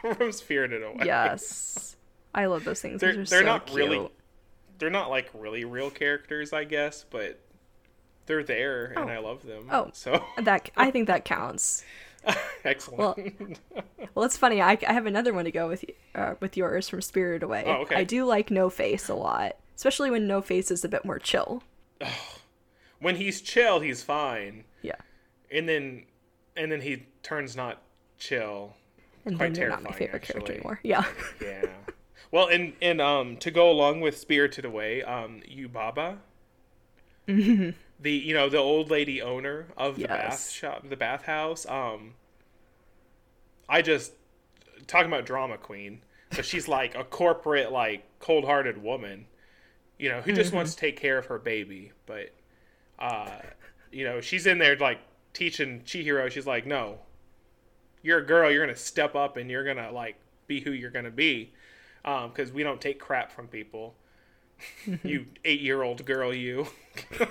[0.00, 1.04] from Spirited Away.
[1.06, 1.96] yes.
[2.34, 3.00] I love those things.
[3.00, 3.76] they're they're so not cute.
[3.78, 4.08] really
[4.78, 7.40] they're not like really real characters, I guess, but
[8.26, 9.12] they're there and Oh.
[9.12, 9.66] I love them.
[9.70, 9.90] Oh.
[9.92, 11.84] so That I think that counts.
[12.64, 12.98] excellent.
[12.98, 13.16] Well,
[14.14, 14.60] Well, it's funny.
[14.60, 17.64] I, I have another one to go with uh, with yours from Spirited Away.
[17.66, 17.94] Oh, okay.
[17.96, 21.18] I do like No Face a lot, especially when No Face is a bit more
[21.18, 21.62] chill.
[23.00, 24.96] when he's chill, he's fine, Yeah.
[25.50, 26.04] and then
[26.54, 27.80] and then he turns not
[28.18, 28.74] chill.
[29.24, 30.80] And Quite then you're not my favorite character anymore.
[30.84, 31.06] Yeah.
[31.40, 31.64] Yeah.
[32.30, 36.18] well, and and um to go along with Spirited Away, um Yubaba,
[37.26, 37.72] the
[38.12, 41.64] you know the old lady owner of the bath shop, the bathhouse.
[41.64, 42.12] Um,
[43.66, 44.12] I just
[44.86, 46.02] talking about drama queen,
[46.36, 49.26] but she's like a corporate, like cold-hearted woman,
[50.00, 51.92] you know, who just wants to take care of her baby.
[52.06, 52.30] But,
[52.98, 53.28] uh,
[53.92, 54.98] you know, she's in there like
[55.34, 56.30] teaching Chihiro.
[56.30, 56.98] She's like, no,
[58.02, 58.50] you're a girl.
[58.50, 61.52] You're gonna step up and you're gonna like be who you're gonna be,
[62.02, 63.94] because we don't take crap from people.
[65.04, 66.66] you eight-year-old girl, you.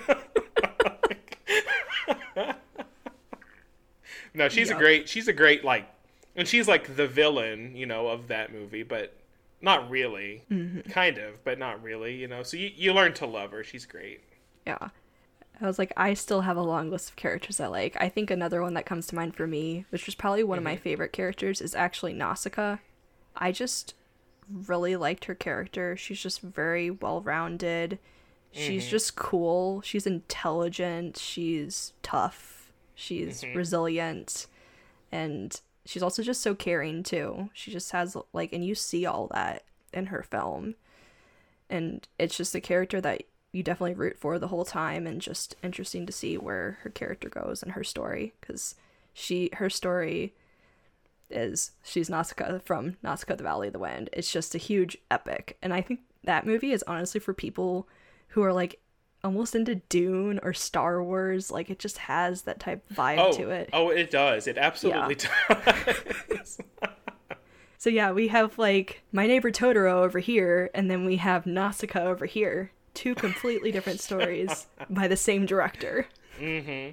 [4.34, 4.78] no, she's Yup.
[4.78, 5.08] a great.
[5.08, 5.88] She's a great like,
[6.36, 9.19] and she's like the villain, you know, of that movie, but
[9.60, 10.44] not really.
[10.50, 10.90] Mm-hmm.
[10.90, 12.14] Kind of, but not really.
[12.14, 13.64] You know, so you you learn to love her.
[13.64, 14.22] She's great.
[14.66, 14.88] Yeah.
[15.62, 17.94] I was like, I still have a long list of characters I like.
[18.00, 20.64] I think another one that comes to mind for me, which was probably one of
[20.64, 20.82] my mm-hmm.
[20.82, 22.78] favorite characters, is actually Nausicaa.
[23.36, 23.94] I just
[24.66, 25.96] really liked her character.
[25.98, 27.98] She's just very well rounded.
[28.52, 28.90] She's mm-hmm.
[28.90, 29.82] just cool.
[29.82, 31.18] She's intelligent.
[31.18, 32.72] She's tough.
[32.94, 34.46] She's resilient.
[35.12, 37.50] And she's also just so caring too.
[37.52, 40.74] She just has like and you see all that in her film.
[41.68, 45.56] And it's just a character that you definitely root for the whole time and just
[45.62, 48.74] interesting to see where her character goes and her story cuz
[49.12, 50.34] she her story
[51.30, 54.10] is she's Nausicaa from Nausicaa the Valley of the Wind.
[54.12, 55.56] It's just a huge epic.
[55.62, 57.88] And I think that movie is honestly for people
[58.28, 58.80] who are like
[59.22, 61.50] almost into Dune or Star Wars.
[61.50, 63.70] Like it just has that type of vibe Oh, to it.
[63.72, 64.46] oh, it does.
[64.46, 66.58] It absolutely does.
[67.78, 72.02] So yeah, we have like My Neighbor Totoro over here, and then we have Nausicaa
[72.02, 72.72] over here.
[72.92, 76.06] Two completely different stories by the same director.
[76.38, 76.92] Mm-hmm.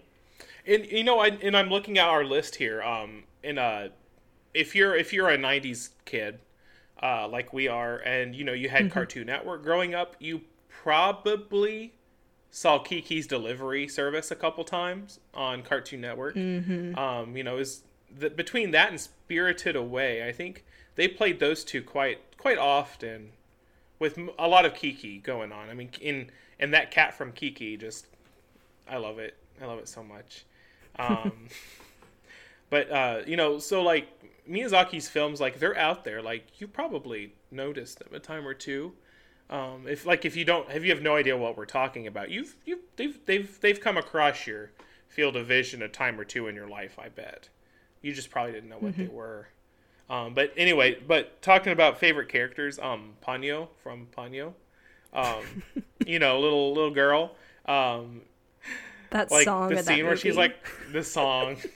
[0.66, 2.82] And you know, I, and I'm looking at our list here.
[2.82, 3.90] Um, in uh,
[4.54, 6.40] if you're if you're a '90s kid,
[7.04, 11.96] uh, like we are, and you know you had Cartoon Network growing up, you probably
[12.52, 16.36] saw Kiki's Delivery Service a couple times on Cartoon Network.
[16.36, 16.98] Mm-hmm.
[16.98, 17.84] Um, you know, is
[18.16, 20.64] the, between that and Spirited Away, I think
[20.96, 23.32] they played those two quite quite often,
[24.00, 25.70] with a lot of Kiki going on.
[25.70, 28.08] I mean, in and that cat from Kiki, just
[28.90, 29.36] I love it.
[29.62, 30.46] I love it so much.
[30.98, 31.48] Um,
[32.70, 34.08] but uh, you know, so like
[34.50, 36.22] Miyazaki's films, like they're out there.
[36.22, 38.94] Like you probably noticed them a time or two.
[39.50, 42.30] Um, if like if you don't, if you have no idea what we're talking about,
[42.30, 44.72] you've you they've they've they've come across your
[45.08, 47.00] field of vision a time or two in your life.
[47.00, 47.50] I bet.
[48.02, 49.48] You just probably didn't know what they were.
[50.10, 54.54] Um, but anyway, but talking about favorite characters, um, Ponyo from Ponyo,
[55.14, 55.44] um,
[56.06, 58.22] you know, little little girl, um,
[59.10, 60.56] That like song the scene where she's like
[60.92, 61.58] the song.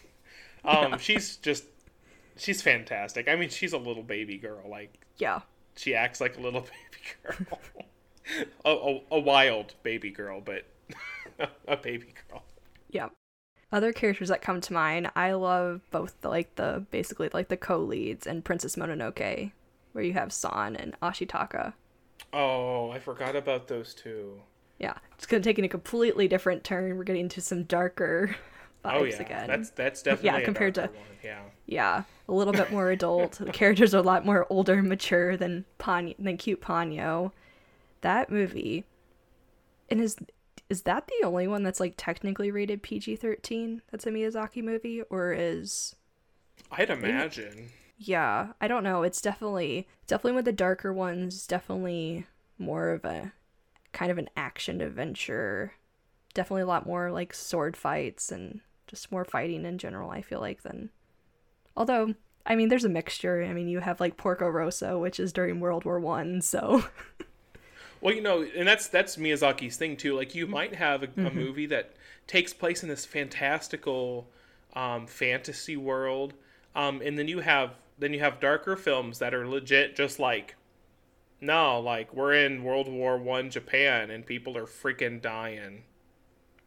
[0.64, 1.64] Um she's just
[2.38, 3.28] she's fantastic.
[3.28, 5.42] I mean she's a little baby girl like yeah,
[5.76, 6.62] she acts like a little
[7.24, 7.60] baby girl
[8.66, 10.66] a, a, a wild baby girl but
[11.68, 12.44] a baby girl
[12.90, 13.10] yeah.
[13.72, 17.58] Other characters that come to mind, I love both the like the basically like the
[17.58, 19.52] co-leads and Princess Mononoke,
[19.94, 21.74] where you have San and Ashitaka.
[22.34, 24.42] oh i forgot about those two
[24.80, 26.98] Yeah, it's gonna take a completely different turn.
[26.98, 28.36] We're getting to some darker
[28.84, 29.48] Oh, vibes oh yeah again.
[29.48, 30.92] that's that's definitely a compared to- one.
[31.24, 33.34] yeah yeah, a little bit more adult.
[33.34, 37.32] the characters are a lot more older and mature than Ponyo, than cute Ponyo.
[38.02, 38.84] That movie,
[39.90, 40.18] and is
[40.70, 43.82] is that the only one that's like technically rated PG thirteen?
[43.92, 45.96] That's a Miyazaki movie, or is
[46.72, 47.70] i'd imagine
[48.04, 49.04] yeah, I don't know.
[49.04, 51.46] It's definitely definitely one of the darker ones.
[51.46, 52.26] Definitely
[52.58, 53.32] more of a
[53.94, 55.74] kind of an action adventure.
[56.34, 58.62] Definitely a lot more like sword fights and
[58.92, 60.12] just more fighting in general.
[60.12, 60.92] I feel like than,
[61.78, 63.44] although I mean, there's a mixture.
[63.44, 66.84] I mean, you have like Porco Rosso, which is during World War One, so
[68.02, 70.16] Well, you know, and that's that's Miyazaki's thing too.
[70.16, 71.32] Like you might have a, a Mm-hmm.
[71.32, 71.94] movie that
[72.28, 74.28] takes place in this fantastical
[74.74, 76.34] um, fantasy world,
[76.76, 80.56] um, and then you have then you have darker films that are legit just like,
[81.42, 85.84] no, like we're in World War One Japan and people are freaking dying,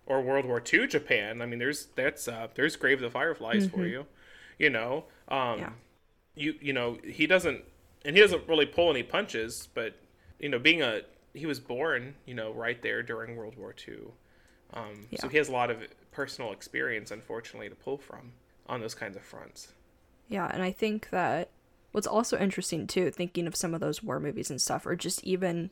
[0.06, 1.42] or World War Two Japan.
[1.42, 4.06] I mean, there's that's uh, there's Grave of the Fireflies for you,
[4.58, 5.04] you know.
[5.28, 5.60] Um, Mm-hmm.
[5.60, 5.70] Yeah.
[6.34, 7.62] you you know he doesn't
[8.04, 9.96] and he doesn't really pull any punches but
[10.38, 11.02] you know being a
[11.34, 13.94] he was born you know right there during world war ii
[14.72, 15.78] um, so he has a lot of
[16.12, 18.32] personal experience unfortunately to pull from
[18.68, 19.72] on those kinds of fronts
[20.28, 21.50] Yeah, and I think that
[21.92, 25.22] what's also interesting too, thinking of some of those war movies and stuff, or just
[25.24, 25.70] even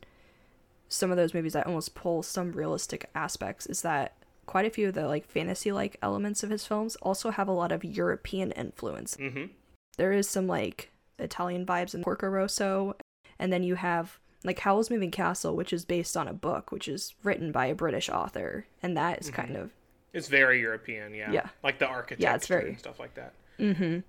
[0.89, 4.87] some of those movies that almost pull some realistic aspects, is that quite a few
[4.89, 8.51] of the like fantasy like elements of his films also have a lot of European
[8.51, 9.15] influence.
[9.17, 9.49] Mhm.
[9.97, 12.95] There is some like Italian vibes in Porco Rosso,
[13.39, 16.87] and then you have like Howl's Moving Castle, which is based on a book which
[16.87, 19.71] is written by a British author, and that is kind of
[20.11, 21.49] it's very european yeah Yeah.
[21.63, 24.01] like the architecture yeah, it's very- and stuff like that mm-hmm.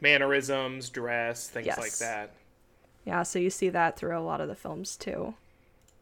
[0.00, 1.98] mannerisms dress things like Yes.
[1.98, 2.30] that
[3.04, 5.34] Yeah, so you see that through a lot of the films too.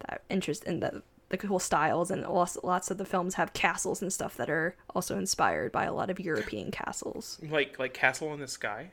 [0.00, 4.00] That interest in the the cool styles and lots, lots of the films have castles
[4.00, 7.38] and stuff that are also inspired by a lot of European castles.
[7.50, 8.90] like like castle in the sky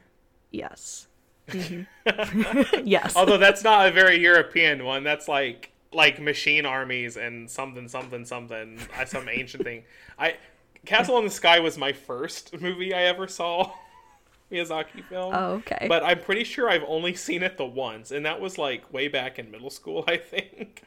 [0.51, 1.07] Yes.
[1.49, 1.85] Mhm.
[2.85, 3.15] yes.
[3.17, 8.23] although that's not a very european one that's like like machine armies and something something
[8.23, 9.83] something uh, some ancient thing
[10.17, 10.37] i
[10.85, 13.69] castle in the sky was my first movie i ever saw
[14.51, 15.85] miyazaki film oh, okay.
[15.89, 19.09] but i'm pretty sure i've only seen it the once and that was like way
[19.09, 20.83] back in middle school i think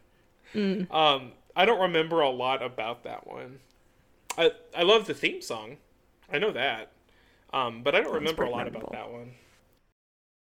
[0.56, 0.92] Mm.
[0.92, 3.58] um i don't remember a lot about that one
[4.38, 5.76] i i love the theme song
[6.32, 6.92] i know that
[7.52, 9.32] um but i don't remember a lot about that one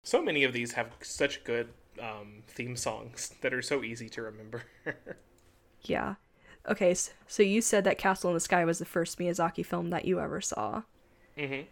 [0.05, 1.69] so many of these have such good
[2.01, 4.65] um, theme songs that are so easy to remember.
[5.83, 6.15] yeah.
[6.69, 10.05] Okay, so you said that Castle in the Sky was the first Miyazaki film that
[10.05, 10.83] you ever saw.
[11.37, 11.63] Mm-hmm.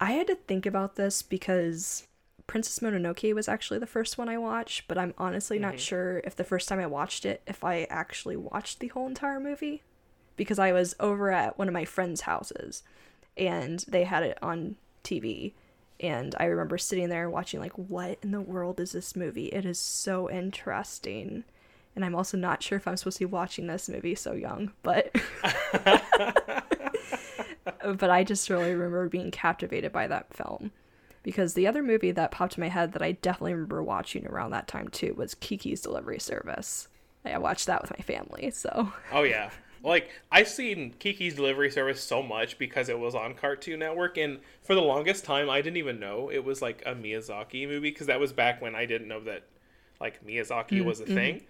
[0.00, 2.06] I had to think about this because
[2.48, 5.66] Princess Mononoke was actually the first one I watched, but I'm honestly mm-hmm.
[5.66, 9.06] not sure if the first time I watched it, if I actually watched the whole
[9.06, 9.84] entire movie.
[10.36, 12.82] Because I was over at one of my friends' houses
[13.36, 15.52] and they had it on TV.
[16.00, 19.46] And I remember sitting there watching, like, what in the world is this movie?
[19.46, 21.44] It is so interesting
[21.98, 24.70] and I'm also not sure if I'm supposed to be watching this movie so young,
[24.84, 25.10] but
[27.98, 30.70] but I just really remember being captivated by that film.
[31.22, 34.50] Because the other movie that popped in my head that I definitely remember watching around
[34.50, 36.88] that time too was Kiki's Delivery Service.
[37.24, 38.92] I watched that with my family, so.
[39.12, 39.50] Oh yeah.
[39.82, 44.38] Like I've seen Kiki's Delivery Service so much because it was on Cartoon Network and
[44.62, 48.08] for the longest time I didn't even know it was like a Miyazaki movie because
[48.08, 49.44] that was back when I didn't know that
[50.00, 50.86] like Miyazaki mm-hmm.
[50.86, 51.42] was a thing.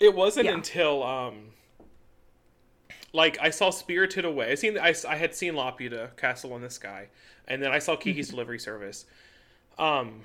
[0.00, 0.54] It wasn't yeah.
[0.54, 1.50] until um
[3.12, 4.52] like I saw Spirited Away.
[4.52, 7.08] I seen I, I had seen Laputa Castle in the Sky,
[7.46, 8.28] and then I saw Kiki's.
[8.30, 9.06] Delivery Service.
[9.78, 10.22] Um,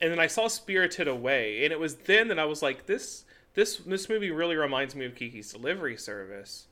[0.00, 3.24] and then I saw Spirited Away, and it was then that I was like, this
[3.54, 6.66] this this movie really reminds me of Kiki's Delivery Service.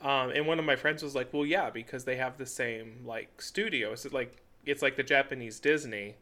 [0.00, 3.00] Um, and one of my friends was like, well, yeah, because they have the same
[3.04, 3.92] like studio.
[3.92, 6.16] It's like it's like the Japanese Disney.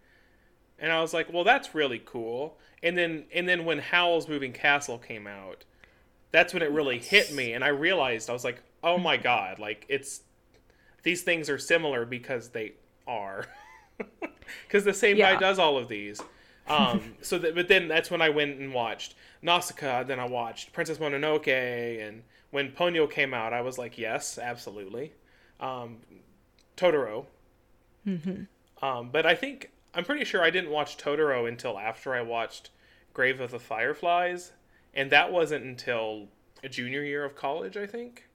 [0.79, 2.59] And I was like, well, that's really cool.
[2.83, 5.65] And then and then when Howl's Moving Castle came out,
[6.37, 9.59] that's when it really hit me and I realized I was like, "Oh my god,
[9.69, 10.21] like it's
[11.03, 12.75] these things are similar because they
[13.07, 13.47] are."
[14.69, 15.33] Cuz the same yeah.
[15.33, 16.21] guy does all of these.
[16.69, 20.73] Um so that but then that's when I went and watched Nausicaa, then I watched
[20.73, 25.13] Princess Mononoke and when Ponyo came out, I was like, "Yes, absolutely."
[25.61, 25.99] Um
[26.77, 27.27] Totoro.
[28.05, 28.49] Mhm.
[28.83, 32.71] Um but I think I'm pretty sure I didn't watch Totoro until after I watched
[33.15, 34.51] Grave of the Fireflies,
[34.97, 36.27] and that wasn't until
[36.65, 38.29] a junior year of college, I think.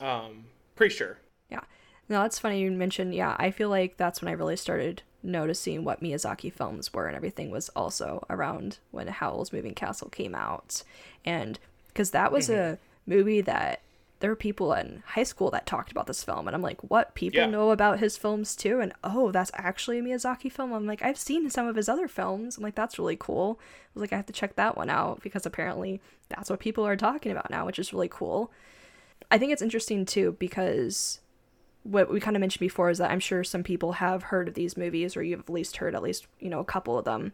[0.00, 0.44] Um,
[0.76, 1.18] pretty sure.
[1.50, 1.60] Yeah.
[2.08, 3.14] No, that's funny you mentioned.
[3.14, 7.16] Yeah, I feel like that's when I really started noticing what Miyazaki films were, and
[7.16, 10.82] everything was also around when Howl's Moving Castle came out,
[11.24, 11.58] and
[11.88, 12.74] because that was mm-hmm.
[12.74, 13.80] a movie that
[14.22, 17.14] there were people in high school that talked about this film and i'm like what?
[17.14, 17.46] People yeah.
[17.46, 18.80] know about his films too?
[18.80, 20.72] And oh that's actually a miyazaki film?
[20.72, 22.56] I'm like i've seen some of his other films.
[22.56, 23.58] I'm like that's really cool.
[23.60, 26.86] I was like i have to check that one out because apparently that's what people
[26.86, 28.52] are talking about now which is really cool.
[29.30, 31.20] I think it's interesting too because
[31.82, 34.54] what we kind of mentioned before is that i'm sure some people have heard of
[34.54, 37.32] these movies or you've at least heard at least you know a couple of them.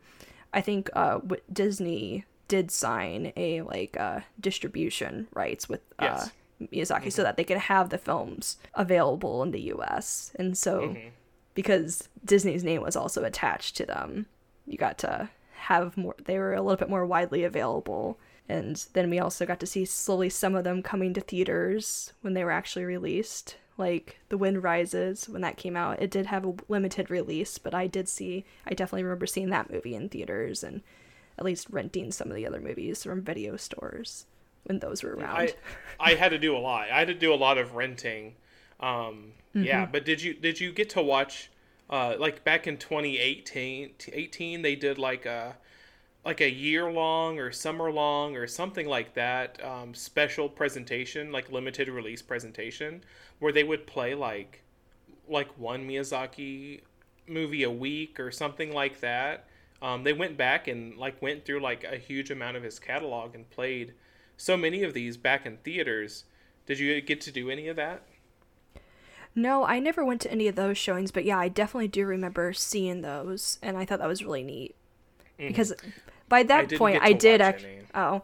[0.55, 1.21] I think uh
[1.53, 6.31] disney did sign a like uh distribution rights with uh, yes.
[6.61, 7.11] Miyazaki mm-hmm.
[7.11, 10.33] so that they could have the films available in the US.
[10.37, 11.09] And so mm-hmm.
[11.55, 14.27] because Disney's name was also attached to them,
[14.67, 18.19] you got to have more they were a little bit more widely available.
[18.49, 22.35] And then we also got to see slowly some of them coming to theaters when
[22.35, 23.57] they were actually released.
[23.77, 27.75] Like The Wind Rises, when that came out, it did have a limited release, but
[27.75, 30.83] I did see, I definitely remember seeing that movie in theaters and
[31.39, 34.27] at least renting some of the other movies from video stores
[34.65, 35.37] when those were around.
[35.37, 35.55] I,
[35.99, 36.91] I had to do a lot.
[36.91, 38.35] I had to do a lot of renting.
[38.81, 39.65] Um, mm-hmm.
[39.65, 41.51] Yeah, but did you did you get to watch?
[41.91, 45.57] Uh, like back in 2018, 18, they did like a
[46.25, 51.51] like a year long or summer long or something like that um, special presentation, like
[51.51, 53.03] limited release presentation,
[53.39, 54.63] where they would play like
[55.29, 56.83] like one Miyazaki
[57.27, 59.47] movie a week or something like that.
[59.81, 63.35] Um, they went back and like went through like a huge amount of his catalog
[63.35, 63.95] and played
[64.39, 66.25] so many of these back in theaters.
[66.65, 68.03] Did you get to do any of that?
[69.35, 72.53] No, I never went to any of those showings, but yeah, I definitely do remember
[72.53, 74.75] seeing those, and I thought that was really neat.
[75.39, 75.49] Mm.
[75.49, 75.75] Because
[76.29, 77.81] by that I point, I did actually.
[77.95, 78.23] Oh,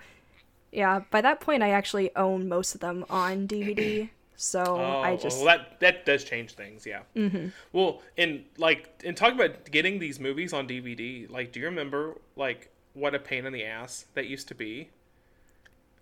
[0.73, 1.03] yeah.
[1.11, 4.09] By that point, I actually own most of them on DVD.
[4.37, 7.03] So oh, I just well, that that does change things, yeah.
[7.15, 7.49] Mm-hmm.
[7.73, 11.31] Well, and like and talk about getting these movies on DVD.
[11.31, 14.91] Like, do you remember like what a pain in the ass that used to be?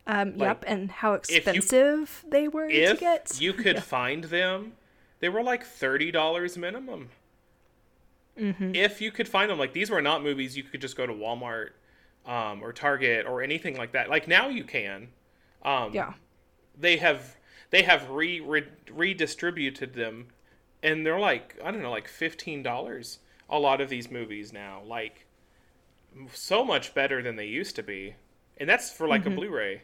[0.07, 3.41] Um, like, yep, and how expensive you, they were to get.
[3.41, 3.81] you could yeah.
[3.81, 4.73] find them,
[5.21, 7.11] they were like thirty dollars minimum.
[8.39, 8.75] Mm-hmm.
[8.75, 11.13] If you could find them, like these were not movies you could just go to
[11.13, 11.71] Walmart
[12.27, 14.09] um, or Target or anything like that.
[14.09, 15.09] Like now you can.
[15.65, 16.15] Um, yeah.
[16.79, 17.37] They have
[17.71, 20.29] they have re, re redistributed them,
[20.83, 23.19] and they're like I don't know, like fifteen dollars.
[23.49, 25.27] A lot of these movies now, like
[26.33, 28.15] so much better than they used to be,
[28.57, 29.33] and that's for like mm-hmm.
[29.33, 29.83] a Blu-ray.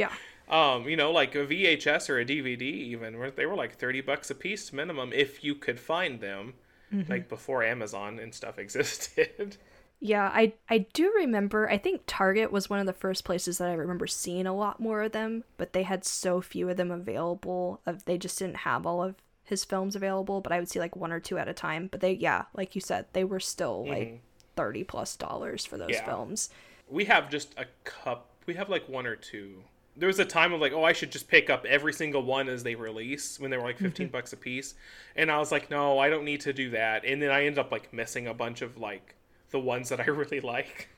[0.00, 0.12] Yeah.
[0.48, 4.30] Um, you know, like a VHS or a DVD, even they were like thirty bucks
[4.30, 6.54] a piece minimum if you could find them,
[6.92, 7.10] mm-hmm.
[7.10, 9.56] like before Amazon and stuff existed.
[10.00, 11.68] Yeah, I I do remember.
[11.70, 14.80] I think Target was one of the first places that I remember seeing a lot
[14.80, 17.80] more of them, but they had so few of them available.
[17.86, 20.96] Of they just didn't have all of his films available, but I would see like
[20.96, 21.88] one or two at a time.
[21.88, 24.20] But they, yeah, like you said, they were still like Mhm.
[24.56, 26.04] thirty plus dollars for those Yeah.
[26.06, 26.48] films.
[26.88, 28.30] We have just a cup.
[28.46, 29.64] We have like one or two.
[29.96, 32.48] There was a time of like, oh, I should just pick up every single one
[32.48, 34.74] as they release when they were like 15 bucks a piece.
[35.16, 37.04] And I was like, no, I don't need to do that.
[37.04, 39.14] And then I ended up like missing a bunch of like
[39.50, 40.88] the ones that I really like.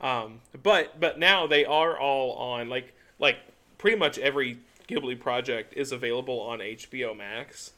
[0.00, 3.36] Um, but but now they are all on like like
[3.78, 4.58] pretty much every
[4.88, 7.72] Ghibli project is available on HBO Max.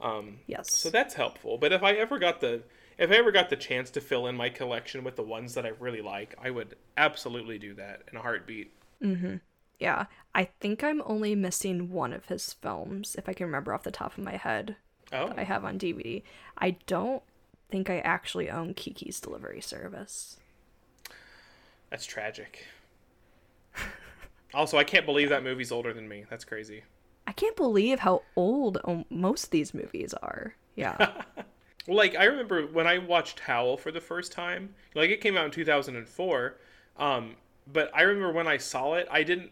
[0.00, 0.74] Um, Yes.
[0.76, 1.56] so that's helpful.
[1.58, 2.62] But if I ever got the
[2.98, 5.64] if I ever got the chance to fill in my collection with the ones that
[5.64, 8.72] I really like, I would absolutely do that in a heartbeat.
[9.78, 13.82] Yeah, I think I'm only missing one of his films, if I can remember off
[13.82, 14.76] the top of my head.
[15.12, 16.22] Oh, that I have on DVD.
[16.58, 17.22] I don't
[17.70, 20.38] think I actually own Kiki's Delivery Service.
[21.90, 22.66] that's tragic.
[24.54, 26.24] also, I can't believe that movie's older than me.
[26.28, 26.84] That's crazy.
[27.26, 30.54] I can't believe how old um, most of these movies are.
[30.76, 31.12] Yeah.
[31.88, 34.74] Like I remember when I watched Howl for the first time.
[34.94, 36.56] Like it came out in 2004.
[36.98, 37.36] Um,
[37.72, 39.50] but I remember when I saw it, I didn't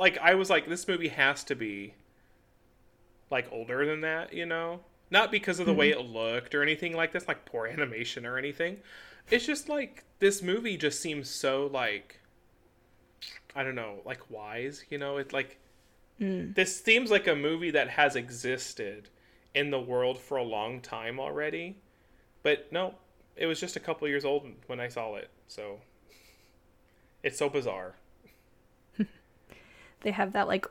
[0.00, 1.94] like I was like this movie has to be
[3.30, 4.80] like older than that, you know?
[5.10, 6.00] Not because of the way mm-hmm.
[6.00, 8.78] it looked or anything like this, like poor animation or anything.
[9.30, 12.18] It's just like this movie just seems so like
[13.54, 15.18] I don't know, like wise, you know?
[15.18, 15.60] It's like
[16.18, 16.54] mm.
[16.54, 19.10] this seems like a movie that has existed
[19.54, 21.76] in the world for a long time already.
[22.42, 22.94] But no,
[23.36, 25.28] it was just a couple years old when I saw it.
[25.46, 25.80] So
[27.22, 27.96] it's so bizarre.
[30.02, 30.66] They have that like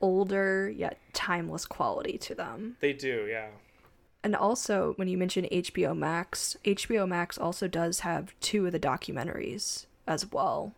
[0.00, 2.76] older yet timeless quality to them.
[2.80, 3.48] They do, yeah.
[4.22, 8.80] And also, when you mention HBO Max, HBO Max also does have two of the
[8.80, 10.74] documentaries as well.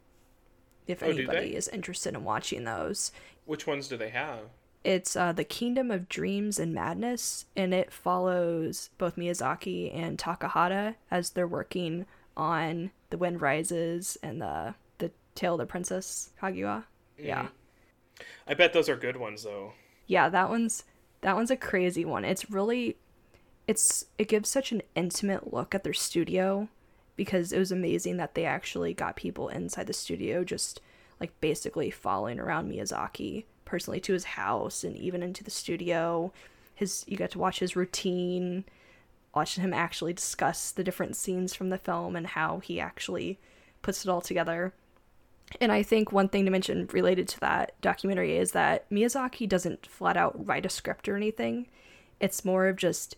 [0.86, 3.10] If Oh, anybody is interested in watching those,
[3.46, 4.40] Which ones do they have?
[4.84, 10.94] it's uh, the Kingdom of Dreams and Madness, and it follows both Miyazaki and Takahata
[11.10, 16.84] as they're working on The Wind Rises and the the Tale of the Princess Kaguya.
[17.18, 17.48] Yeah,
[18.46, 19.72] I bet those are good ones though.
[20.06, 20.84] yeah, that one's
[21.20, 22.24] that one's a crazy one.
[22.24, 22.96] It's really,
[23.66, 26.68] it's it gives such an intimate look at their studio
[27.16, 30.80] because it was amazing that they actually got people inside the studio just
[31.20, 36.32] like basically following around Miyazaki personally to his house and even into the studio.
[36.74, 38.64] His you get to watch his routine,
[39.34, 43.38] watching him actually discuss the different scenes from the film and how he actually
[43.82, 44.72] puts it all together.
[45.60, 49.86] And I think one thing to mention related to that documentary is that Miyazaki doesn't
[49.86, 51.66] flat out write a script or anything.
[52.20, 53.16] It's more of just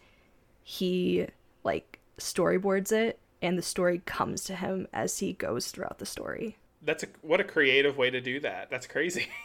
[0.62, 1.26] he
[1.64, 6.56] like storyboards it and the story comes to him as he goes throughout the story.
[6.82, 8.70] That's a what a creative way to do that.
[8.70, 9.28] That's crazy.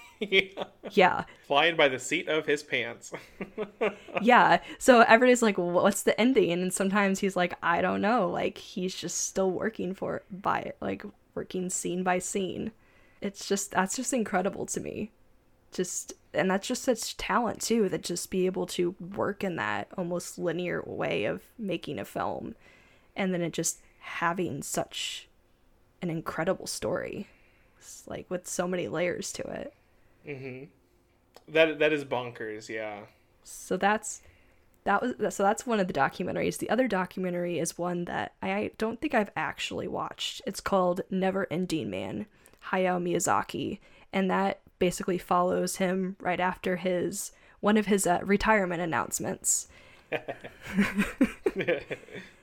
[0.91, 1.25] Yeah.
[1.45, 3.11] Flying by the seat of his pants.
[4.21, 4.61] Yeah.
[4.79, 6.53] So everybody's like, what's the ending?
[6.53, 8.29] And sometimes he's like, I don't know.
[8.29, 11.03] Like he's just still working for it by it, like
[11.35, 12.71] working scene by scene.
[13.21, 15.11] It's just that's just incredible to me.
[15.71, 19.87] Just and that's just such talent too, that just be able to work in that
[19.97, 22.55] almost linear way of making a film
[23.15, 25.27] and then it just having such
[26.01, 27.27] an incredible story.
[27.79, 29.73] It's like with so many layers to it.
[30.27, 30.67] Mhm.
[31.47, 33.05] That that is bonkers, yeah.
[33.43, 34.21] So that's
[34.85, 36.57] that was so that's one of the documentaries.
[36.57, 40.41] The other documentary is one that I don't think I've actually watched.
[40.47, 42.27] It's called Never Ending Man,
[42.69, 43.79] Hayao Miyazaki,
[44.13, 47.31] and that basically follows him right after his
[47.61, 49.67] one of his uh, retirement announcements.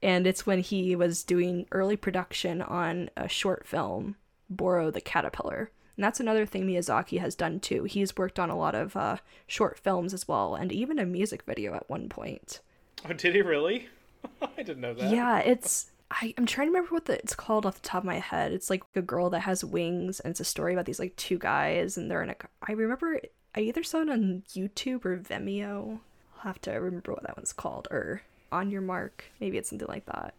[0.02, 4.16] and it's when he was doing early production on a short film,
[4.50, 5.70] Boro the Caterpillar.
[5.96, 7.84] And that's another thing Miyazaki has done too.
[7.84, 11.42] He's worked on a lot of uh, short films as well, and even a music
[11.42, 12.60] video at one point.
[13.08, 13.88] Oh, did he really?
[14.42, 15.10] I didn't know that.
[15.10, 15.90] Yeah, it's.
[16.10, 18.52] I, I'm trying to remember what the, it's called off the top of my head.
[18.52, 21.38] It's like a girl that has wings, and it's a story about these like two
[21.38, 22.36] guys, and they're in a.
[22.66, 23.20] I remember
[23.54, 26.00] I either saw it on YouTube or Vimeo.
[26.36, 29.24] I'll have to remember what that one's called, or On Your Mark.
[29.40, 30.34] Maybe it's something like that.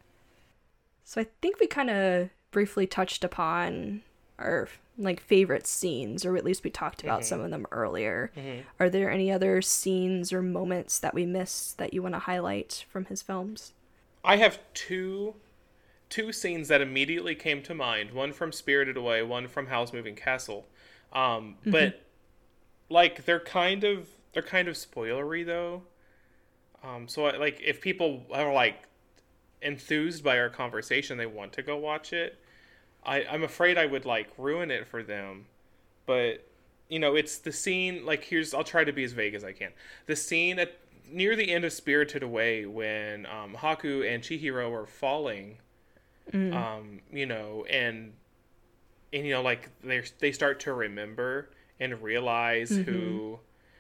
[1.04, 4.02] So I think we kind of briefly touched upon
[4.40, 4.68] our
[4.98, 8.32] like favorite scenes, or at least we talked about some of them earlier.
[8.80, 12.86] Are there any other scenes or moments that we missed that you want to highlight
[12.90, 13.74] from his films?
[14.24, 15.36] I have two
[16.10, 18.12] two scenes that immediately came to mind.
[18.12, 20.68] One from Spirited Away, one from Howl's Moving Castle.
[21.12, 22.02] Um, but
[22.90, 25.84] like they're kind of they're kind of spoilery though.
[26.84, 28.84] Um, so I, like if people are like
[29.62, 32.40] enthused by our conversation, they want to go watch it.
[33.06, 35.46] I, I'm afraid I would like ruin it for them,
[36.06, 36.48] but
[36.90, 38.06] you know, it's the scene.
[38.06, 39.72] Like, here's I'll try to be as vague as I can.
[40.06, 40.78] The scene at
[41.10, 45.58] near the end of Spirited Away when um, Haku and Chihiro are falling,
[46.32, 46.54] Mm.
[46.56, 48.14] um, you know, and
[49.12, 51.50] and you know, like they they start to remember
[51.80, 53.40] and realize who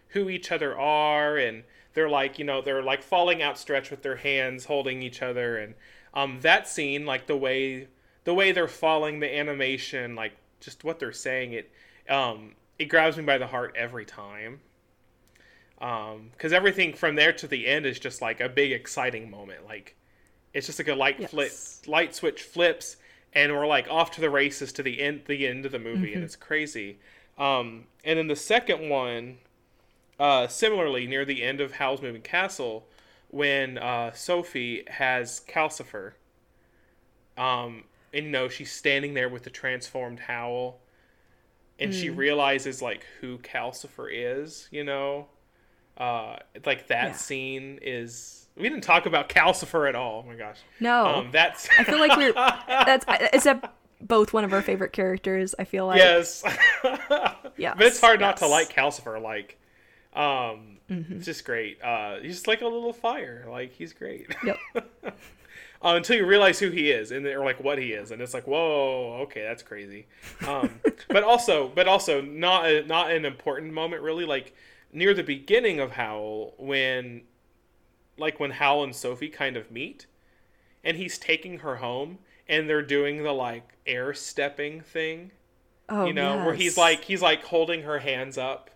[0.09, 1.63] who each other are, and
[1.93, 5.74] they're like, you know, they're like falling outstretched with their hands holding each other, and
[6.13, 7.88] um, that scene, like the way
[8.24, 11.71] the way they're falling, the animation, like just what they're saying, it
[12.09, 14.59] um, it grabs me by the heart every time.
[15.80, 19.65] Because everything from there to the end is just like a big exciting moment.
[19.65, 19.97] Like
[20.53, 21.51] it's just like a light flip
[21.88, 22.97] light switch flips
[23.34, 26.13] and we're like off to the races to the end the end of the movie
[26.13, 26.99] and it's crazy.
[27.38, 29.39] Um, and then the second one
[30.19, 32.88] uh, similarly near the end of howl's moving castle
[33.30, 36.13] when uh, sophie has calcifer
[37.38, 37.84] um,
[38.14, 40.80] and you know she's standing there with the transformed howl
[41.80, 45.28] and she realizes like who calcifer is you know?
[45.97, 47.11] Uh like that Yeah.
[47.14, 50.24] scene is we didn't talk about calcifer at all.
[50.26, 50.57] Oh my gosh.
[50.80, 53.05] No, um that's I feel like we're that's
[53.45, 55.55] that both one of our favorite characters.
[55.57, 55.97] I feel like.
[55.97, 56.43] Yes.
[57.57, 59.59] Yeah but it's hard not to like calcifer like
[60.16, 61.14] um Mm-hmm.
[61.16, 61.82] it's just great.
[61.82, 64.28] Uh he's just like a little fire like he's great.
[64.45, 64.57] Yep.
[65.84, 68.12] uh, until you realize who he is and or like what he is.
[68.12, 70.08] And it's like whoa okay that's crazy.
[70.48, 70.80] Um,
[71.10, 74.26] but also but also not a, not an important moment really.
[74.26, 74.54] Like
[74.94, 77.24] near the beginning of howl when
[78.18, 80.06] like when howl and sophie kind of meet
[80.84, 85.32] and he's taking her home and they're doing the like air stepping thing
[85.90, 88.70] Oh, you know where he's like he's like holding her hands up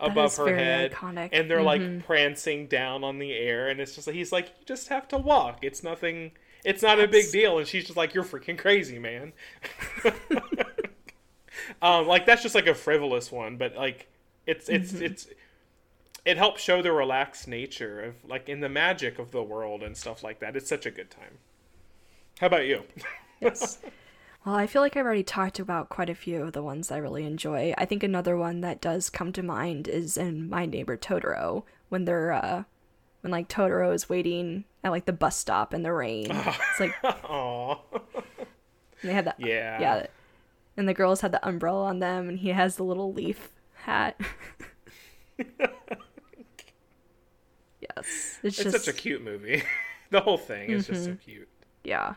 [0.00, 1.28] above her head iconic.
[1.32, 1.64] and they're Mhm.
[1.98, 5.06] like prancing down on the air and it's just like he's like you just have
[5.08, 6.32] to walk it's nothing
[6.64, 9.32] it's not a big deal and she's just like you're freaking crazy man
[11.82, 14.08] um like that's just like a frivolous one but like
[14.46, 15.04] it's it's Mm-hmm.
[15.04, 15.28] it's
[16.24, 19.96] it helps show the relaxed nature of like in the magic of the world and
[19.96, 21.38] stuff like that it's such a good time
[22.40, 22.82] how about you
[23.40, 23.78] Yes.
[24.44, 26.96] Well, I feel like I've already talked about quite a few of the ones I
[26.96, 27.74] really enjoy.
[27.76, 32.06] I think another one that does come to mind is in My Neighbor Totoro when
[32.06, 32.64] they're uh
[33.20, 36.30] when like Totoro is waiting at like the bus stop in the rain.
[36.30, 37.76] It's like Aw.
[39.02, 39.78] they have that Yeah.
[39.80, 40.06] yeah.
[40.76, 44.18] And the girls had the umbrella on them and he has the little leaf hat.
[45.38, 45.48] yes.
[47.98, 49.62] It's, it's just such a cute movie
[50.10, 51.48] the whole thing is just so cute
[51.84, 52.14] Yeah.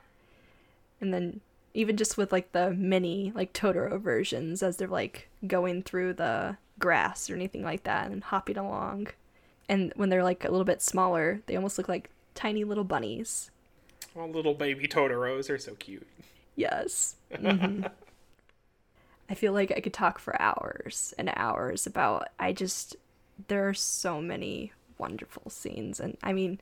[1.01, 1.41] And then
[1.74, 6.57] even just with like the mini like Totoro versions as they're like going through the
[6.80, 9.07] grass or anything like that and hopping along.
[9.69, 13.49] And when they're like a little bit smaller, they almost look like tiny little bunnies.
[14.15, 16.07] Oh, little baby Totoros are so cute.
[16.55, 17.15] Yes.
[17.34, 17.89] Mhm.
[19.30, 22.95] I feel like I could talk for hours and hours about I just
[23.47, 26.59] there are so many wonderful scenes and I mean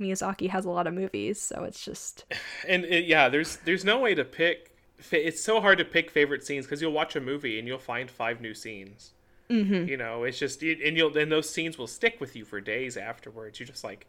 [0.00, 2.24] Miyazaki has a lot of movies, so it's just
[2.68, 4.72] And it, yeah, there's there's no way to pick.
[5.10, 8.10] It's so hard to pick favorite scenes because you'll watch a movie and you'll find
[8.10, 9.12] five new scenes.
[9.50, 9.88] Mm-hmm.
[9.88, 12.96] You know, it's just and you'll and those scenes will stick with you for days
[12.96, 13.60] afterwards.
[13.60, 14.06] You just like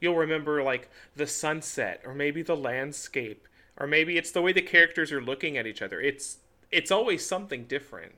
[0.00, 3.46] you'll remember like the sunset or maybe the landscape
[3.78, 6.00] or maybe it's the way the characters are looking at each other.
[6.00, 6.38] It's
[6.70, 8.12] it's always something different.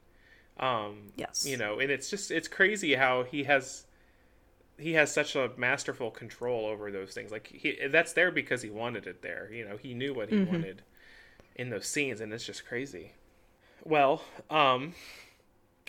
[0.60, 1.46] Um, yes.
[1.46, 3.86] you know and it's just it's crazy how he has
[4.78, 7.30] he has such a masterful control over those things.
[7.30, 10.42] Like he that's there because he wanted it there you know he knew what he
[10.42, 10.82] wanted
[11.56, 13.12] in those scenes and it's just crazy.
[13.84, 14.94] Well um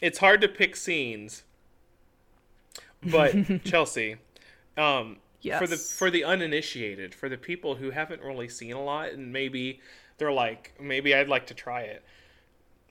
[0.01, 1.43] it's hard to pick scenes
[3.01, 4.17] but chelsea
[4.77, 5.17] um
[5.57, 9.31] for the for the uninitiated for the people who haven't really seen a lot and
[9.31, 9.79] maybe
[10.17, 12.03] they're like maybe i'd like to try it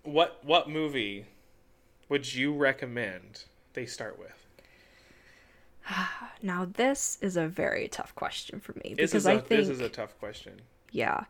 [0.03, 1.27] what what movie
[2.09, 4.42] would you recommend they start with
[6.43, 9.49] Now this is a very tough question for me this because is a I think
[9.49, 10.61] this is a tough question
[10.91, 11.25] yeah,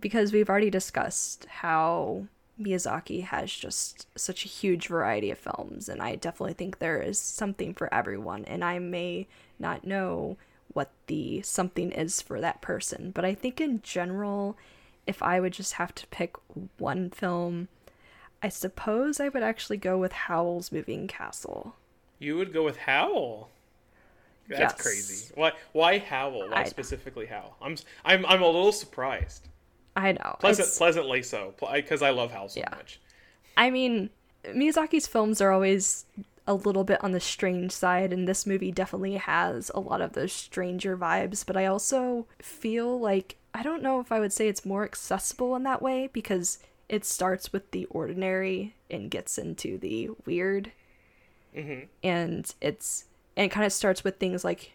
[0.00, 2.26] because we've already discussed how
[2.60, 7.18] Miyazaki has just such a huge variety of films and I definitely think there is
[7.18, 9.26] something for everyone and I may
[9.58, 10.36] not know
[10.72, 14.56] what the something is for that person, but I think in general
[15.06, 16.36] if I would just have to pick
[16.78, 17.68] one film,
[18.42, 21.76] I suppose I would actually go with Howl's Moving Castle.
[22.18, 23.50] you would go with howl
[24.48, 24.82] that's Yes.
[24.82, 29.48] crazy why why howl why I- specifically howl i'm i'm i'm a little surprised
[29.96, 30.36] I know.
[30.40, 32.70] pleasant it's- pleasantly so because i love howl so Yeah.
[32.76, 33.00] much
[33.58, 34.10] I mean,
[34.44, 36.04] Miyazaki's films are always
[36.46, 40.12] a little bit on the strange side, and this movie definitely has a lot of
[40.12, 44.46] those stranger vibes, but I also feel like I don't know if I would say
[44.46, 46.58] it's more accessible in that way because
[46.90, 50.70] it starts with the ordinary and gets into the weird.
[51.56, 51.86] Mm-hmm.
[52.04, 53.06] And it's
[53.36, 54.72] and it kind of starts with things like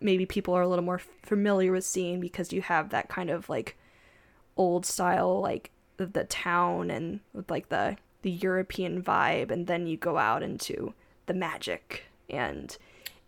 [0.00, 3.48] maybe people are a little more familiar with seeing because you have that kind of
[3.48, 3.76] like
[4.56, 9.96] old style like the town and with like the the European vibe and then you
[9.96, 10.94] go out into
[11.26, 12.76] the magic and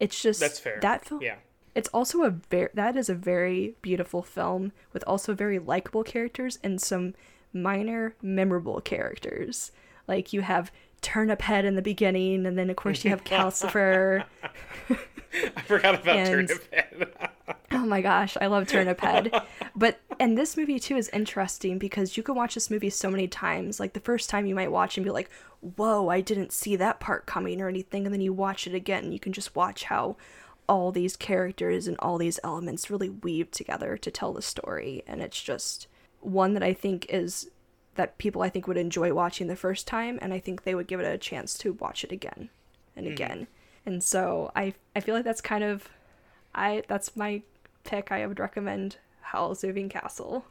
[0.00, 0.78] it's just That's fair.
[0.82, 1.36] that film Yeah.
[1.74, 6.58] it's also a very that is a very beautiful film with also very likable characters
[6.64, 7.14] and some
[7.52, 9.70] minor memorable characters
[10.08, 10.72] like you have
[11.04, 14.24] turnip head in the beginning and then of course you have calcifer
[15.56, 17.12] I forgot about And- Turnip Head.
[17.72, 19.30] Oh my gosh, I love Turnip Head.
[19.74, 23.26] But and this movie too is interesting because you can watch this movie so many
[23.26, 23.80] times.
[23.80, 25.28] Like the first time you might watch and be like,
[25.60, 29.04] "Whoa, I didn't see that part coming" or anything, and then you watch it again
[29.04, 30.16] and you can just watch how
[30.68, 35.20] all these characters and all these elements really weave together to tell the story and
[35.20, 35.86] it's just
[36.20, 37.50] one that I think is
[37.94, 40.86] that people I think would enjoy watching the first time and I think they would
[40.86, 42.50] give it a chance to watch it again
[42.96, 43.46] and again.
[43.86, 45.88] And so I I feel like that's kind of
[46.54, 47.42] I that's my
[47.84, 48.10] pick.
[48.12, 50.44] I would recommend Howl's Moving Castle.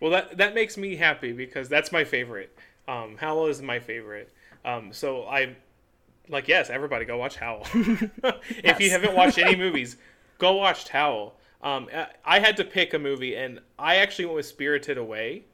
[0.00, 2.56] Well, that that makes me happy because that's my favorite.
[2.88, 4.32] Um, Howl is my favorite.
[4.64, 5.56] Um, so I,
[6.28, 7.66] like, yes, everybody go watch Howl.
[7.74, 9.96] if you haven't watched any movies,
[10.38, 11.34] go watch Howl.
[11.62, 15.44] Um, I- I had to pick a movie, and I actually went with Spirited Away.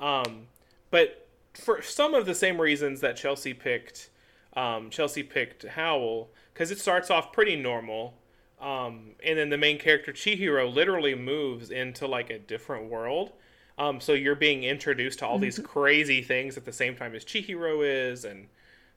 [0.00, 0.46] Um,
[0.90, 4.10] but for some of the same reasons that Chelsea picked,
[4.54, 8.14] um, Chelsea picked Howl because it starts off pretty normal.
[8.60, 13.32] Um, and then the main character Chihiro literally moves into like a different world.
[13.78, 17.24] Um, so you're being introduced to all these crazy things at the same time as
[17.24, 18.48] Chihiro is, and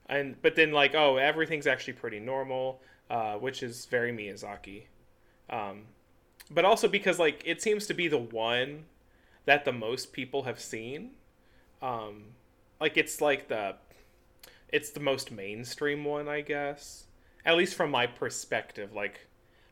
[0.07, 4.83] and but then like oh everything's actually pretty normal, uh, which is very Miyazaki.
[5.49, 5.83] Um,
[6.51, 8.85] but also because like it seems to be the one
[9.45, 11.11] that the most people have seen.
[11.83, 12.23] Um,
[12.79, 13.75] like it's like the
[14.69, 17.05] it's the most mainstream one, I guess.
[17.45, 19.19] At least from my perspective, like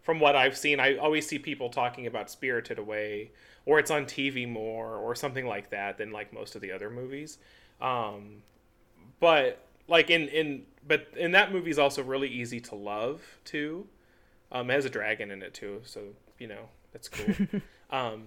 [0.04, 3.32] from what I've seen, I always see people talking about Spirited Away,
[3.66, 6.90] or it's on TV more, or something like that than like most of the other
[6.90, 7.38] movies.
[7.80, 8.44] Um,
[9.20, 13.88] but like in in but in that movie is also really easy to love too.
[14.52, 16.02] Um, it has a dragon in it too, so
[16.38, 17.62] you know that's cool.
[17.90, 18.26] um,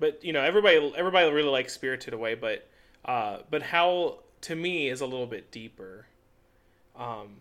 [0.00, 2.66] but you know everybody everybody really likes Spirited Away, but
[3.08, 6.06] uh, but Howl to me is a little bit deeper.
[6.94, 7.38] Um,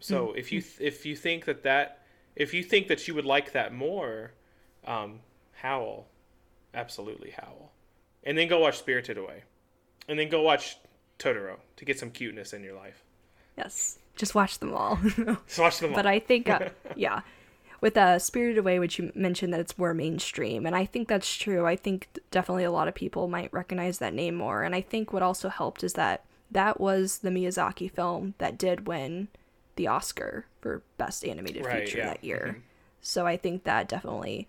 [0.00, 2.02] so if you if you think that that
[2.36, 4.32] if you think that you would like that more,
[4.86, 5.20] um,
[5.52, 6.08] Howl,
[6.74, 7.70] absolutely Howl,
[8.24, 9.44] and then go watch Spirited Away,
[10.08, 10.76] and then go watch
[11.18, 13.02] Totoro to get some cuteness in your life.
[13.56, 14.98] Yes, just watch them all.
[15.46, 15.96] Just watch them all.
[15.96, 17.20] but I think, uh, yeah,
[17.80, 21.36] with uh, Spirited Away, which you mentioned that it's more mainstream, and I think that's
[21.36, 21.66] true.
[21.66, 25.12] I think definitely a lot of people might recognize that name more, and I think
[25.12, 29.28] what also helped is that that was the Miyazaki film that did win
[29.76, 32.06] the Oscar for Best Animated Right, Feature yeah.
[32.06, 32.56] that year.
[32.58, 32.62] Mhm.
[33.00, 34.48] So I think that definitely.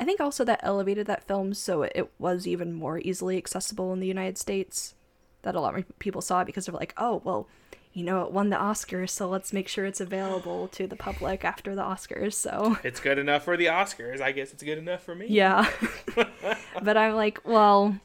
[0.00, 4.00] I think also that elevated that film so it was even more easily accessible in
[4.00, 4.94] the United States.
[5.42, 7.48] That a lot more people saw it because they're like, oh, well,
[7.98, 11.44] you know, it won the Oscars, so let's make sure it's available to the public
[11.44, 12.34] after the Oscars.
[12.34, 14.20] So, it's good enough for the Oscars.
[14.20, 15.26] I guess it's good enough for me.
[15.28, 15.68] yeah.
[16.80, 17.98] but I'm like, well,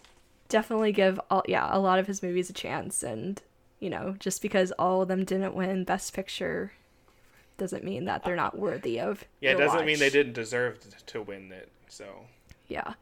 [0.49, 3.03] definitely give all, yeah, a lot of his movies a chance.
[3.03, 3.39] And,
[3.79, 6.71] you know, just because all of them didn't win Best Picture
[7.59, 9.25] doesn't mean that they're not worthy of.
[9.41, 11.69] Yeah, it doesn't mean they didn't deserve to win it.
[11.87, 12.05] So
[12.67, 12.95] Yeah.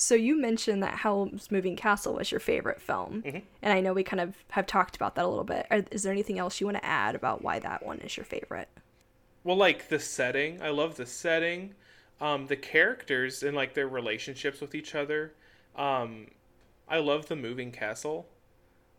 [0.00, 3.24] So you mentioned that Howl's Moving Castle was your favorite film,
[3.62, 5.66] and I know we kind of have talked about that a little bit.
[5.90, 8.68] Is there anything else you want to add about why that one is your favorite?
[9.44, 11.74] well, like the setting, I love the setting,
[12.20, 15.34] um, the characters and like their relationships with each other.
[15.76, 16.28] Um,
[16.88, 18.28] I love the moving castle.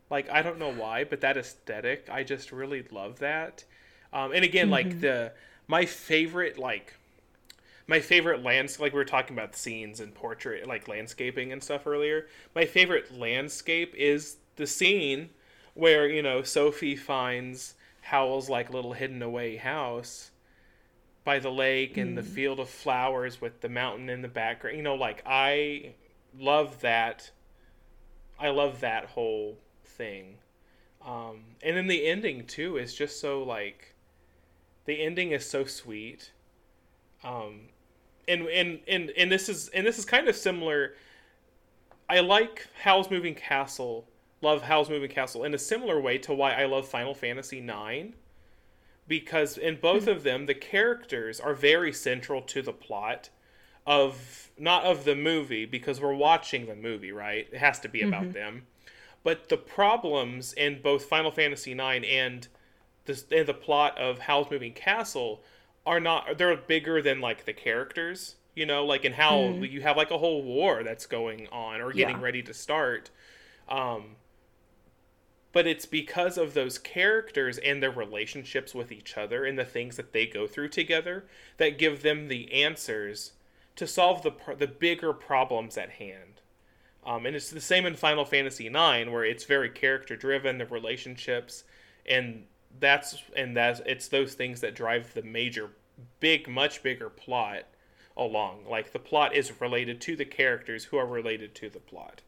[0.09, 3.63] Like I don't know why, but that aesthetic, I just really love that.
[4.13, 5.33] Um, and again, like the
[5.67, 6.95] my favorite like
[7.89, 11.87] my favorite lands like we were talking about scenes and portrait like landscaping and stuff
[11.87, 12.27] earlier.
[12.53, 15.31] My favorite landscape is the scene
[15.73, 20.29] where you know sophie finds howl's like little hidden away house
[21.23, 24.77] by the lake and the field of flowers with the mountain in the background.
[24.77, 25.93] You know like i
[26.39, 27.31] love that
[28.39, 30.35] i love that whole thing.
[31.03, 33.95] Um, and then the ending too is just so like
[34.85, 36.31] the ending is so sweet.
[37.23, 37.61] Um,
[38.29, 40.93] and and and and this is and this is kind of similar.
[42.07, 44.07] I like Howl's Moving Castle,
[44.41, 48.15] love Howl's Moving Castle in a similar way to why I love Final Fantasy IX,
[49.07, 53.29] because in both of them the characters are very central to the plot
[53.85, 57.47] of not of the movie because we're watching the movie, right?
[57.51, 58.31] It has to be about mm-hmm.
[58.33, 58.67] them.
[59.23, 62.47] But the problems in both Final Fantasy IX and
[63.05, 65.41] the, and the plot of Howl's Moving Castle
[65.85, 69.69] are not they're bigger than like the characters, you know, like in how mm.
[69.69, 72.23] you have like a whole war that's going on or getting yeah.
[72.23, 73.09] ready to start.
[73.67, 74.15] Um,
[75.51, 79.97] but it's because of those characters and their relationships with each other and the things
[79.97, 81.25] that they go through together
[81.57, 83.33] that give them the answers
[83.75, 86.41] to solve the the bigger problems at hand.
[87.05, 90.65] Um, and it's the same in Final Fantasy IX, where it's very character driven, the
[90.65, 91.63] relationships,
[92.05, 92.43] and
[92.79, 95.71] that's and that's it's those things that drive the major,
[96.19, 97.63] big, much bigger plot
[98.15, 98.65] along.
[98.69, 102.21] Like the plot is related to the characters who are related to the plot.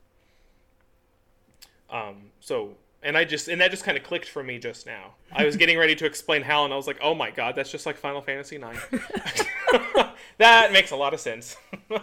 [1.89, 5.15] Um, so and I just and that just kind of clicked for me just now.
[5.31, 7.71] I was getting ready to explain how, and I was like, "Oh my god, that's
[7.71, 8.77] just like Final Fantasy 9
[10.37, 11.57] that makes a lot of sense.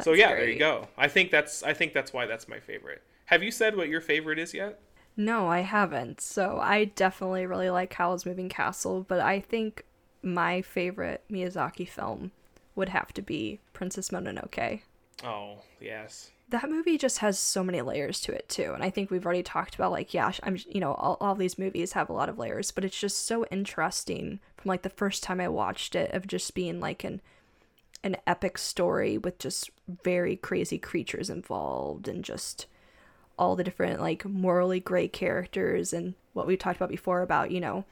[0.00, 0.40] so yeah, great.
[0.40, 0.88] there you go.
[0.96, 3.02] I think that's I think that's why that's my favorite.
[3.26, 4.80] Have you said what your favorite is yet?
[5.16, 6.20] No, I haven't.
[6.20, 9.84] So I definitely really like Howl's Moving Castle, but I think
[10.22, 12.32] my favorite Miyazaki film
[12.74, 14.80] would have to be Princess Mononoke.
[15.24, 19.10] Oh, yes that movie just has so many layers to it too and i think
[19.10, 22.12] we've already talked about like yeah i'm you know all, all these movies have a
[22.12, 25.94] lot of layers but it's just so interesting from like the first time i watched
[25.94, 27.20] it of just being like an
[28.04, 29.70] an epic story with just
[30.04, 32.66] very crazy creatures involved and just
[33.42, 37.60] all the different like morally gray characters and what we talked about before about you
[37.60, 37.84] know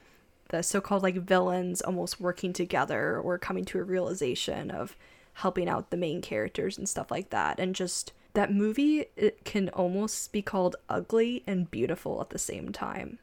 [0.47, 4.95] the so-called like villains almost working together or coming to a realization of
[5.33, 7.59] helping out the main characters and stuff like that.
[7.59, 12.71] And just that movie it can almost be called ugly and beautiful at the same
[12.71, 13.19] time.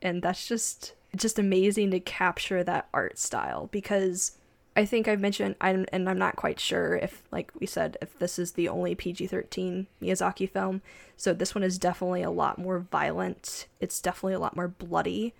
[0.00, 4.32] And that's just just amazing to capture that art style because
[4.74, 8.18] I think I've mentioned I'm, and I'm not quite sure if like we said if
[8.18, 10.80] this is the only PG-13 Miyazaki film
[11.16, 15.34] so this one is definitely a lot more violent it's definitely a lot more bloody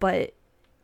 [0.00, 0.34] but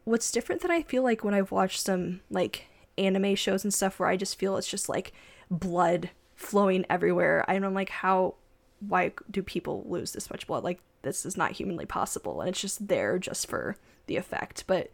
[0.05, 2.67] what's different than I feel like when I've watched some like
[2.99, 5.13] anime shows and stuff where I just feel it's just like
[5.51, 7.45] blood flowing everywhere.
[7.49, 8.35] And I'm like, how,
[8.81, 10.65] why do people lose this much blood?
[10.65, 12.41] Like, this is not humanly possible.
[12.41, 13.77] And it's just there just for
[14.07, 14.65] the effect.
[14.67, 14.91] But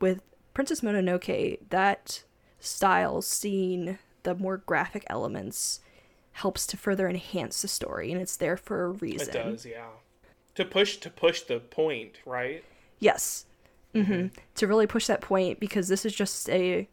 [0.00, 0.20] with
[0.54, 2.24] Princess Mononoke, that
[2.60, 5.80] style, scene, the more graphic elements,
[6.32, 8.12] helps to further enhance the story.
[8.12, 9.28] And it's there for a reason.
[9.28, 9.86] It does, yeah.
[10.56, 12.64] To push, to push the point, right?
[12.98, 13.46] Yes.
[13.94, 14.12] Mm-hmm.
[14.12, 14.26] mm-hmm.
[14.56, 16.88] To really push that point because this is just a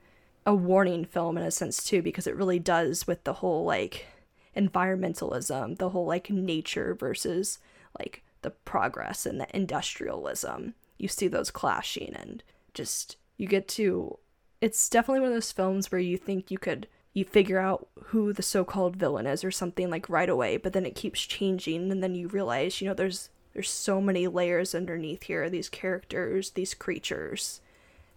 [0.46, 4.08] a warning film in a sense too because it really does with the whole like
[4.56, 7.60] environmentalism, the whole like nature versus
[8.00, 10.74] like the progress and the industrialism.
[10.98, 12.44] You see those clashing and
[12.74, 14.20] just you get to
[14.62, 18.32] it's definitely one of those films where you think you could you figure out who
[18.34, 22.04] the so-called villain is or something like right away, but then it keeps changing and
[22.04, 25.50] then you realize, you know, there's there's so many layers underneath here.
[25.50, 27.62] These characters, these creatures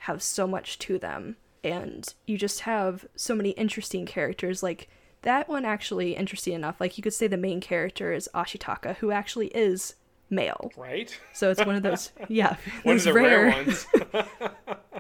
[0.01, 4.89] have so much to them and you just have so many interesting characters like
[5.23, 9.13] that one actually interesting enough like you could say the main character is ashitaka who
[9.13, 9.95] actually is
[10.33, 13.87] male right so it's one of those yeah one of the rare, rare ones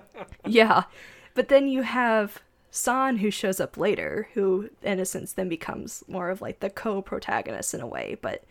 [0.46, 0.84] yeah
[1.34, 6.04] but then you have san who shows up later who in a sense then becomes
[6.06, 8.44] more of like the co-protagonist in a way but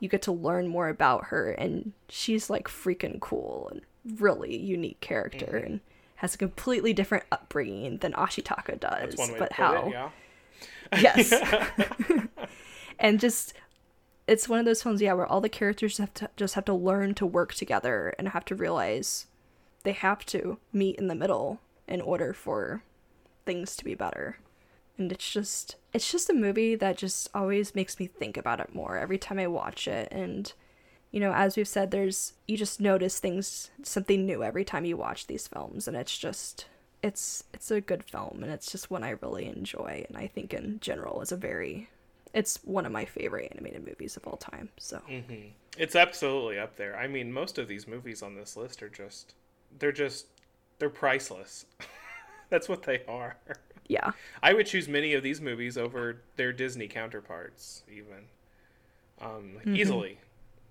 [0.00, 3.82] you get to learn more about her and she's like freaking cool and
[4.20, 5.66] really unique character mm-hmm.
[5.66, 5.80] and
[6.16, 9.14] has a completely different upbringing than Ashitaka does.
[9.38, 9.86] but how?
[9.86, 10.10] It, yeah.
[11.00, 11.34] yes.
[12.98, 13.54] and just
[14.26, 16.74] it's one of those films, yeah, where all the characters have to just have to
[16.74, 19.26] learn to work together and have to realize
[19.82, 22.82] they have to meet in the middle in order for
[23.44, 24.38] things to be better.
[24.96, 28.74] And it's just it's just a movie that just always makes me think about it
[28.74, 30.08] more every time I watch it.
[30.10, 30.52] And
[31.10, 34.96] you know, as we've said, there's you just notice things something new every time you
[34.96, 35.86] watch these films.
[35.86, 36.66] And it's just
[37.02, 38.40] it's it's a good film.
[38.42, 40.06] And it's just one I really enjoy.
[40.08, 41.90] And I think in general is a very
[42.34, 44.68] it's one of my favorite animated movies of all time.
[44.76, 45.48] So mm-hmm.
[45.78, 46.96] it's absolutely up there.
[46.96, 49.34] I mean, most of these movies on this list are just
[49.78, 50.26] they're just
[50.78, 51.66] they're priceless.
[52.50, 53.36] That's what they are.
[53.88, 54.12] Yeah.
[54.42, 58.24] I would choose many of these movies over their Disney counterparts, even
[59.20, 59.76] um, mm-hmm.
[59.76, 60.18] easily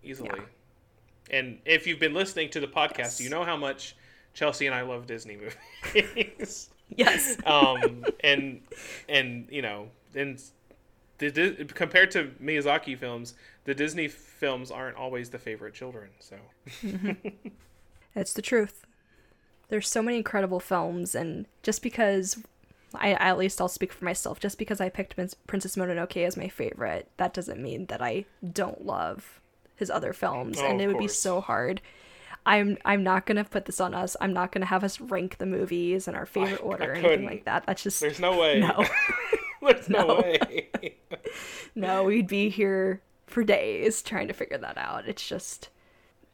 [0.03, 0.30] easily.
[0.34, 1.38] Yeah.
[1.38, 3.22] And if you've been listening to the podcast, yes.
[3.22, 3.95] you know how much
[4.34, 6.70] Chelsea and I love Disney movies.
[6.95, 7.38] yes.
[7.45, 8.61] um, and
[9.07, 10.41] and you know, and
[11.30, 13.34] the, compared to Miyazaki films,
[13.65, 16.09] the Disney films aren't always the favorite children.
[16.19, 16.36] So.
[16.82, 17.28] mm-hmm.
[18.15, 18.86] It's the truth.
[19.69, 22.38] there's so many incredible films, and just because
[22.93, 25.15] I at least I'll speak for myself, just because I picked
[25.47, 29.39] Princess Mononoke as my favorite, that doesn't mean that I don't love
[29.76, 31.82] his other films, Oh, and it would be so hard.
[32.45, 34.15] I'm I'm not gonna put this on us.
[34.21, 37.05] I'm not gonna have us rank the movies in our favorite I order or couldn't.
[37.05, 37.65] anything like that.
[37.65, 38.59] That's just There's no way.
[38.59, 38.86] no,
[39.74, 40.16] There's no, No.
[40.22, 40.70] way.
[41.76, 42.03] no.
[42.03, 45.07] We'd be here for days trying to figure that out.
[45.07, 45.70] It's just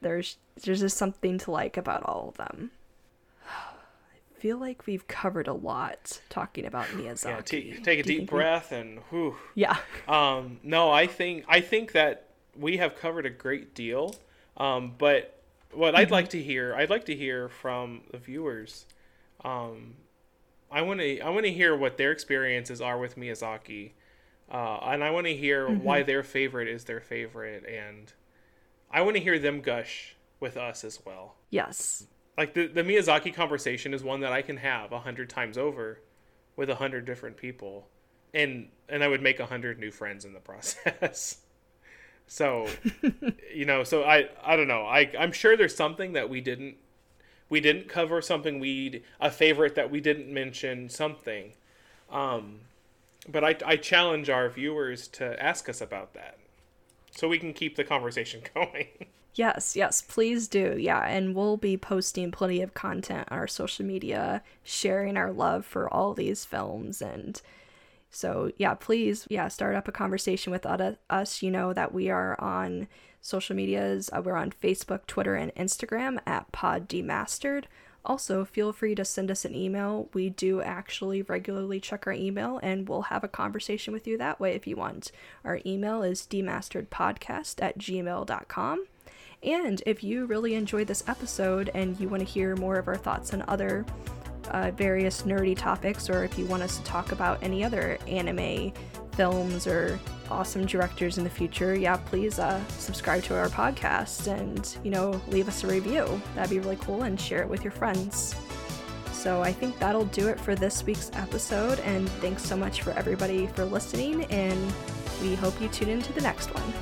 [0.01, 2.71] there's there's just something to like about all of them.
[3.47, 7.25] I feel like we've covered a lot talking about Miyazaki.
[7.25, 9.35] yeah, t- take a Do deep think we- breath and whew.
[9.55, 9.77] Yeah.
[10.07, 12.27] Um, no, I think I think that
[12.57, 14.15] we have covered a great deal.
[14.57, 18.85] Um, but what I'd like to hear, I'd like to hear from the viewers.
[19.45, 19.93] Um,
[20.71, 23.91] I want to I want to hear what their experiences are with Miyazaki,
[24.51, 28.11] uh, and I want to hear why their favorite is their favorite, and
[28.91, 31.35] I want to hear them gush with us as well.
[31.49, 32.07] Yes.
[32.37, 35.99] Like the the Miyazaki conversation is one that I can have a hundred times over,
[36.55, 37.87] with a hundred different people,
[38.33, 41.37] and and I would make a hundred new friends in the process.
[42.27, 42.67] so,
[43.53, 44.83] you know, so I I don't know.
[44.85, 46.75] I I'm sure there's something that we didn't
[47.49, 51.53] we didn't cover something we'd a favorite that we didn't mention something,
[52.11, 52.61] um,
[53.27, 56.37] but I I challenge our viewers to ask us about that,
[57.11, 58.87] so we can keep the conversation going.
[59.35, 60.75] Yes, yes, please do.
[60.77, 65.65] Yeah, and we'll be posting plenty of content on our social media, sharing our love
[65.65, 67.01] for all these films.
[67.01, 67.41] And
[68.11, 71.43] so, yeah, please, yeah, start up a conversation with us.
[71.43, 72.87] You know that we are on
[73.21, 74.09] social medias.
[74.11, 77.65] Uh, we're on Facebook, Twitter, and Instagram at Pod Demastered.
[78.05, 80.09] Also, feel free to send us an email.
[80.13, 84.39] We do actually regularly check our email and we'll have a conversation with you that
[84.39, 85.11] way if you want.
[85.43, 88.85] Our email is demasteredpodcast at gmail.com.
[89.43, 92.97] And if you really enjoyed this episode and you want to hear more of our
[92.97, 93.85] thoughts on other
[94.51, 98.71] uh, various nerdy topics, or if you want us to talk about any other anime
[99.13, 99.99] films or
[100.31, 105.19] awesome directors in the future, yeah, please uh, subscribe to our podcast and, you know,
[105.27, 106.21] leave us a review.
[106.35, 108.35] That'd be really cool and share it with your friends.
[109.11, 112.91] So I think that'll do it for this week's episode, and thanks so much for
[112.91, 114.73] everybody for listening, and
[115.21, 116.73] we hope you tune in to the next one.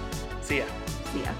[0.41, 0.65] See ya.
[1.11, 1.33] See ya.